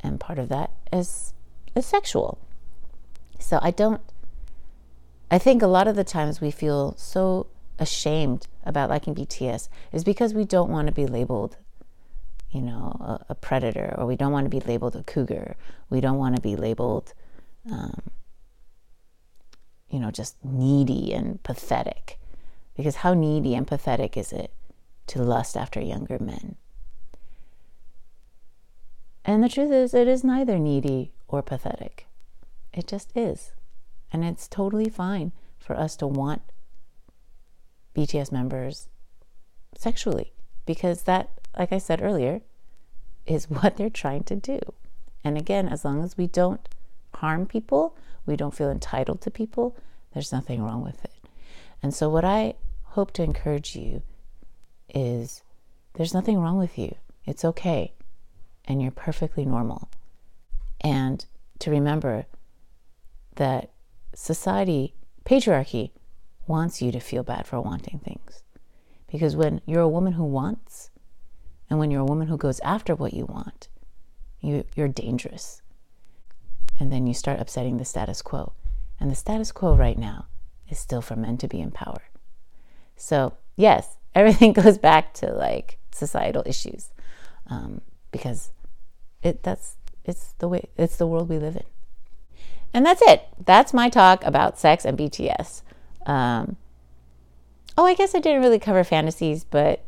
And 0.01 0.19
part 0.19 0.39
of 0.39 0.49
that 0.49 0.71
is, 0.93 1.33
is 1.75 1.87
sexual. 1.87 2.39
So 3.39 3.59
I 3.63 3.71
don't, 3.71 4.01
I 5.31 5.39
think 5.39 5.63
a 5.63 5.69
lot 5.69 5.87
of 5.87 5.97
the 5.97 6.05
times 6.05 6.41
we 6.41 6.51
feel 6.51 6.95
so 6.97 7.47
ashamed 7.79 8.49
about 8.65 8.91
liking 8.91 9.15
BTS 9.15 9.69
is 9.93 10.05
because 10.05 10.35
we 10.35 10.45
don't 10.45 10.71
want 10.71 10.89
to 10.89 10.93
be 10.93 11.07
labeled, 11.07 11.57
you 12.51 12.61
know, 12.61 12.97
a, 13.01 13.27
a 13.31 13.35
predator, 13.35 13.95
or 13.97 14.07
we 14.07 14.17
don't 14.17 14.33
want 14.33 14.45
to 14.45 14.51
be 14.51 14.61
labeled 14.61 14.97
a 14.97 15.03
cougar. 15.03 15.57
We 15.89 16.01
don't 16.01 16.19
want 16.19 16.37
to 16.37 16.43
be 16.43 16.57
labeled, 16.57 17.13
um, 17.71 18.03
you 19.89 20.01
know, 20.01 20.11
just 20.11 20.37
needy 20.45 21.13
and 21.13 21.43
pathetic. 21.43 22.19
Because 22.77 22.97
how 22.97 23.15
needy 23.15 23.55
and 23.55 23.67
pathetic 23.67 24.17
is 24.17 24.33
it 24.33 24.53
to 25.09 25.23
lust 25.23 25.57
after 25.57 25.81
younger 25.81 26.19
men. 26.19 26.57
And 29.25 29.45
the 29.45 29.49
truth 29.49 29.71
is, 29.71 29.93
it 29.93 30.09
is 30.09 30.25
neither 30.25 30.59
needy 30.59 31.13
or 31.29 31.43
pathetic. 31.43 32.07
It 32.73 32.87
just 32.87 33.17
is. 33.17 33.53
And 34.13 34.25
it's 34.25 34.49
totally 34.49 34.89
fine 34.89 35.33
for 35.59 35.77
us 35.77 35.97
to 35.97 36.07
want 36.07 36.43
BTS 37.95 38.33
members 38.33 38.89
sexually 39.77 40.33
because 40.67 41.03
that, 41.03 41.40
like 41.61 41.73
I 41.73 41.79
said 41.79 42.01
earlier, 42.03 42.41
is 43.27 43.51
what 43.51 43.77
they're 43.77 43.91
trying 43.91 44.25
to 44.25 44.35
do. 44.35 44.59
And 45.23 45.37
again, 45.37 45.69
as 45.69 45.85
long 45.85 46.03
as 46.03 46.17
we 46.17 46.27
don't 46.27 46.67
harm 47.15 47.47
people, 47.47 47.95
we 48.25 48.35
don't 48.35 48.55
feel 48.55 48.71
entitled 48.71 49.21
to 49.21 49.31
people, 49.31 49.77
there's 50.15 50.33
nothing 50.33 50.63
wrong 50.63 50.83
with 50.83 51.05
it. 51.05 51.13
And 51.83 51.95
so, 51.95 52.09
what 52.09 52.25
I 52.25 52.55
hope 52.83 53.13
to 53.13 53.23
encourage 53.23 53.77
you 53.77 54.03
is 54.93 55.43
there's 55.95 56.15
nothing 56.15 56.39
wrong 56.39 56.59
with 56.59 56.79
you. 56.79 56.97
It's 57.25 57.45
okay. 57.45 57.93
And 58.65 58.83
you're 58.83 58.91
perfectly 58.91 59.45
normal. 59.45 59.89
And 60.81 61.25
to 61.61 61.71
remember 61.71 62.27
that 63.37 63.71
society, 64.15 64.95
patriarchy, 65.25 65.91
wants 66.47 66.83
you 66.83 66.91
to 66.93 67.01
feel 67.01 67.23
bad 67.23 67.47
for 67.47 67.61
wanting 67.61 67.99
things. 68.01 68.43
Because 69.11 69.37
when 69.37 69.61
you're 69.67 69.81
a 69.83 69.89
woman 69.89 70.15
who 70.15 70.25
wants, 70.25 70.91
and 71.71 71.79
when 71.79 71.91
you're 71.91 72.03
a 72.03 72.05
woman 72.05 72.27
who 72.27 72.37
goes 72.37 72.59
after 72.61 72.97
what 72.97 73.15
you 73.15 73.25
want, 73.25 73.69
you, 74.41 74.65
you're 74.75 74.89
dangerous. 74.89 75.63
And 76.81 76.93
then 76.93 77.07
you 77.07 77.15
start 77.15 77.41
upsetting 77.41 77.79
the 77.79 77.85
status 77.85 78.21
quo. 78.21 78.53
And 78.99 79.11
the 79.11 79.15
status 79.15 79.53
quo 79.53 79.77
right 79.77 79.99
now 79.99 80.27
is 80.69 80.79
still 80.79 81.01
for 81.01 81.15
men 81.15 81.39
to 81.39 81.49
be 81.49 81.61
in 81.61 81.71
power. 81.71 82.03
So, 82.97 83.35
yes, 83.57 83.97
everything 84.15 84.53
goes 84.53 84.77
back 84.77 85.15
to 85.15 85.33
like 85.33 85.79
societal 85.93 86.43
issues 86.45 86.91
um, 87.47 87.81
because 88.11 88.51
it 89.23 89.43
that's 89.43 89.77
it's 90.05 90.33
the 90.39 90.49
way 90.49 90.69
it's 90.77 90.97
the 90.97 91.07
world 91.07 91.29
we 91.29 91.39
live 91.39 91.57
in. 91.57 91.65
And 92.73 92.87
that's 92.87 93.03
it. 93.03 93.27
That's 93.45 93.75
my 93.75 93.89
talk 93.89 94.25
about 94.25 94.59
sex 94.59 94.85
and 94.85 94.97
BTS. 94.97 95.63
Um, 96.07 96.57
oh, 97.77 97.85
I 97.85 97.95
guess 97.95 98.15
I 98.15 98.21
didn't 98.21 98.43
really 98.43 98.59
cover 98.59 98.85
fantasies, 98.85 99.45
but 99.45 99.85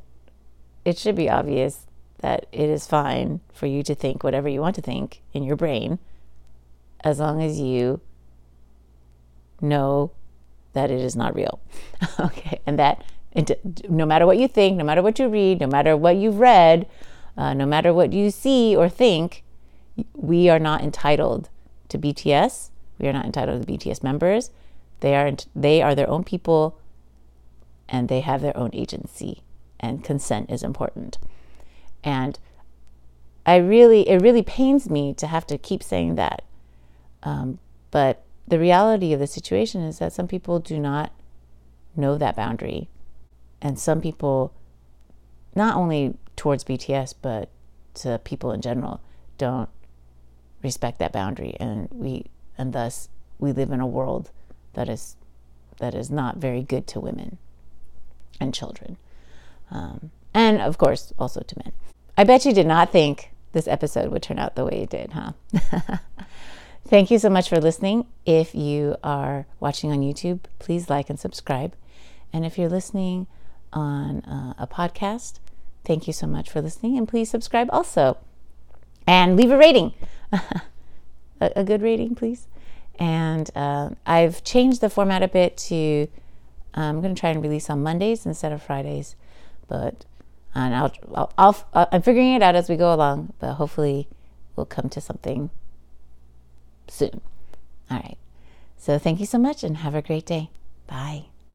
it 0.84 0.98
should 0.98 1.14
be 1.14 1.30
obvious 1.30 1.86
that 2.18 2.46
it 2.52 2.68
is 2.68 2.86
fine 2.86 3.40
for 3.52 3.66
you 3.66 3.82
to 3.82 3.94
think 3.94 4.22
whatever 4.22 4.48
you 4.48 4.60
want 4.60 4.76
to 4.76 4.82
think 4.82 5.22
in 5.32 5.42
your 5.42 5.56
brain 5.56 5.98
as 7.04 7.18
long 7.18 7.42
as 7.42 7.58
you 7.58 8.00
know 9.60 10.12
that 10.72 10.90
it 10.90 11.00
is 11.00 11.16
not 11.16 11.34
real. 11.34 11.60
okay, 12.20 12.60
and 12.66 12.78
that 12.78 13.04
no 13.88 14.04
matter 14.04 14.26
what 14.26 14.38
you 14.38 14.48
think, 14.48 14.76
no 14.76 14.84
matter 14.84 15.02
what 15.02 15.18
you 15.18 15.28
read, 15.28 15.60
no 15.60 15.66
matter 15.66 15.96
what 15.96 16.16
you've 16.16 16.38
read, 16.38 16.86
uh, 17.36 17.54
no 17.54 17.66
matter 17.66 17.92
what 17.92 18.12
you 18.12 18.30
see 18.30 18.76
or 18.76 18.88
think, 18.88 19.42
we 20.14 20.48
are 20.48 20.58
not 20.58 20.82
entitled 20.82 21.48
to 21.88 21.98
BTS. 21.98 22.70
We 22.98 23.08
are 23.08 23.12
not 23.12 23.24
entitled 23.24 23.66
to 23.66 23.72
BTS 23.72 24.02
members. 24.02 24.50
They 25.00 25.16
are 25.16 25.32
they 25.56 25.82
are 25.82 25.94
their 25.94 26.08
own 26.08 26.24
people, 26.24 26.78
and 27.88 28.08
they 28.08 28.20
have 28.20 28.42
their 28.42 28.56
own 28.56 28.70
agency. 28.72 29.42
And 29.82 30.04
consent 30.04 30.50
is 30.50 30.62
important. 30.62 31.18
And 32.04 32.38
I 33.44 33.56
really, 33.56 34.08
it 34.08 34.22
really 34.22 34.42
pains 34.42 34.88
me 34.88 35.12
to 35.14 35.26
have 35.26 35.46
to 35.48 35.58
keep 35.58 35.82
saying 35.82 36.14
that. 36.14 36.42
Um, 37.24 37.58
but 37.90 38.22
the 38.46 38.58
reality 38.58 39.12
of 39.12 39.20
the 39.20 39.26
situation 39.26 39.82
is 39.82 39.98
that 39.98 40.12
some 40.12 40.28
people 40.28 40.60
do 40.60 40.78
not 40.78 41.12
know 41.96 42.16
that 42.16 42.36
boundary. 42.36 42.88
And 43.60 43.78
some 43.78 44.00
people, 44.00 44.52
not 45.54 45.76
only 45.76 46.14
towards 46.36 46.64
BTS, 46.64 47.14
but 47.20 47.48
to 47.94 48.20
people 48.24 48.52
in 48.52 48.60
general, 48.60 49.00
don't 49.38 49.68
respect 50.62 50.98
that 51.00 51.12
boundary. 51.12 51.56
And 51.58 51.88
we, 51.90 52.26
and 52.56 52.72
thus, 52.72 53.08
we 53.38 53.52
live 53.52 53.70
in 53.70 53.80
a 53.80 53.86
world 53.86 54.30
that 54.74 54.88
is 54.88 55.16
that 55.78 55.94
is 55.94 56.10
not 56.10 56.36
very 56.36 56.62
good 56.62 56.86
to 56.86 57.00
women 57.00 57.38
and 58.40 58.54
children, 58.54 58.96
um, 59.72 60.10
and 60.32 60.60
of 60.60 60.78
course 60.78 61.12
also 61.18 61.40
to 61.40 61.56
men. 61.64 61.72
I 62.16 62.24
bet 62.24 62.44
you 62.44 62.52
did 62.52 62.66
not 62.66 62.92
think 62.92 63.30
this 63.52 63.66
episode 63.66 64.10
would 64.10 64.22
turn 64.22 64.38
out 64.38 64.54
the 64.54 64.64
way 64.64 64.82
it 64.82 64.90
did, 64.90 65.12
huh? 65.12 65.32
Thank 66.86 67.10
you 67.10 67.18
so 67.18 67.30
much 67.30 67.48
for 67.48 67.58
listening. 67.58 68.06
If 68.26 68.54
you 68.54 68.96
are 69.02 69.46
watching 69.60 69.92
on 69.92 70.00
YouTube, 70.00 70.40
please 70.58 70.90
like 70.90 71.08
and 71.08 71.18
subscribe. 71.18 71.74
And 72.32 72.44
if 72.44 72.58
you're 72.58 72.68
listening 72.68 73.28
on 73.72 74.20
uh, 74.24 74.54
a 74.58 74.66
podcast, 74.66 75.38
thank 75.84 76.06
you 76.06 76.12
so 76.12 76.26
much 76.26 76.50
for 76.50 76.60
listening. 76.60 76.98
And 76.98 77.08
please 77.08 77.30
subscribe 77.30 77.68
also. 77.72 78.18
And 79.06 79.36
leave 79.36 79.50
a 79.50 79.56
rating. 79.56 79.94
a, 80.32 80.50
a, 81.40 81.64
good 81.64 81.82
rating, 81.82 82.14
please. 82.14 82.46
And 82.98 83.50
uh, 83.54 83.90
I've 84.04 84.44
changed 84.44 84.80
the 84.80 84.90
format 84.90 85.22
a 85.22 85.28
bit 85.28 85.56
to, 85.68 86.08
I'm 86.74 87.00
going 87.00 87.14
to 87.14 87.18
try 87.18 87.30
and 87.30 87.42
release 87.42 87.70
on 87.70 87.82
Mondays 87.82 88.26
instead 88.26 88.52
of 88.52 88.62
Fridays. 88.62 89.16
But 89.72 90.04
and 90.54 90.74
I'll, 90.74 90.92
I'll, 91.14 91.32
I'll, 91.38 91.66
uh, 91.72 91.86
I'm 91.90 92.02
figuring 92.02 92.34
it 92.34 92.42
out 92.42 92.54
as 92.54 92.68
we 92.68 92.76
go 92.76 92.92
along, 92.92 93.32
but 93.38 93.54
hopefully 93.54 94.06
we'll 94.54 94.66
come 94.66 94.90
to 94.90 95.00
something 95.00 95.48
soon. 96.88 97.22
All 97.90 97.96
right. 97.96 98.18
So 98.76 98.98
thank 98.98 99.18
you 99.18 99.24
so 99.24 99.38
much 99.38 99.64
and 99.64 99.78
have 99.78 99.94
a 99.94 100.02
great 100.02 100.26
day. 100.26 100.50
Bye. 100.86 101.31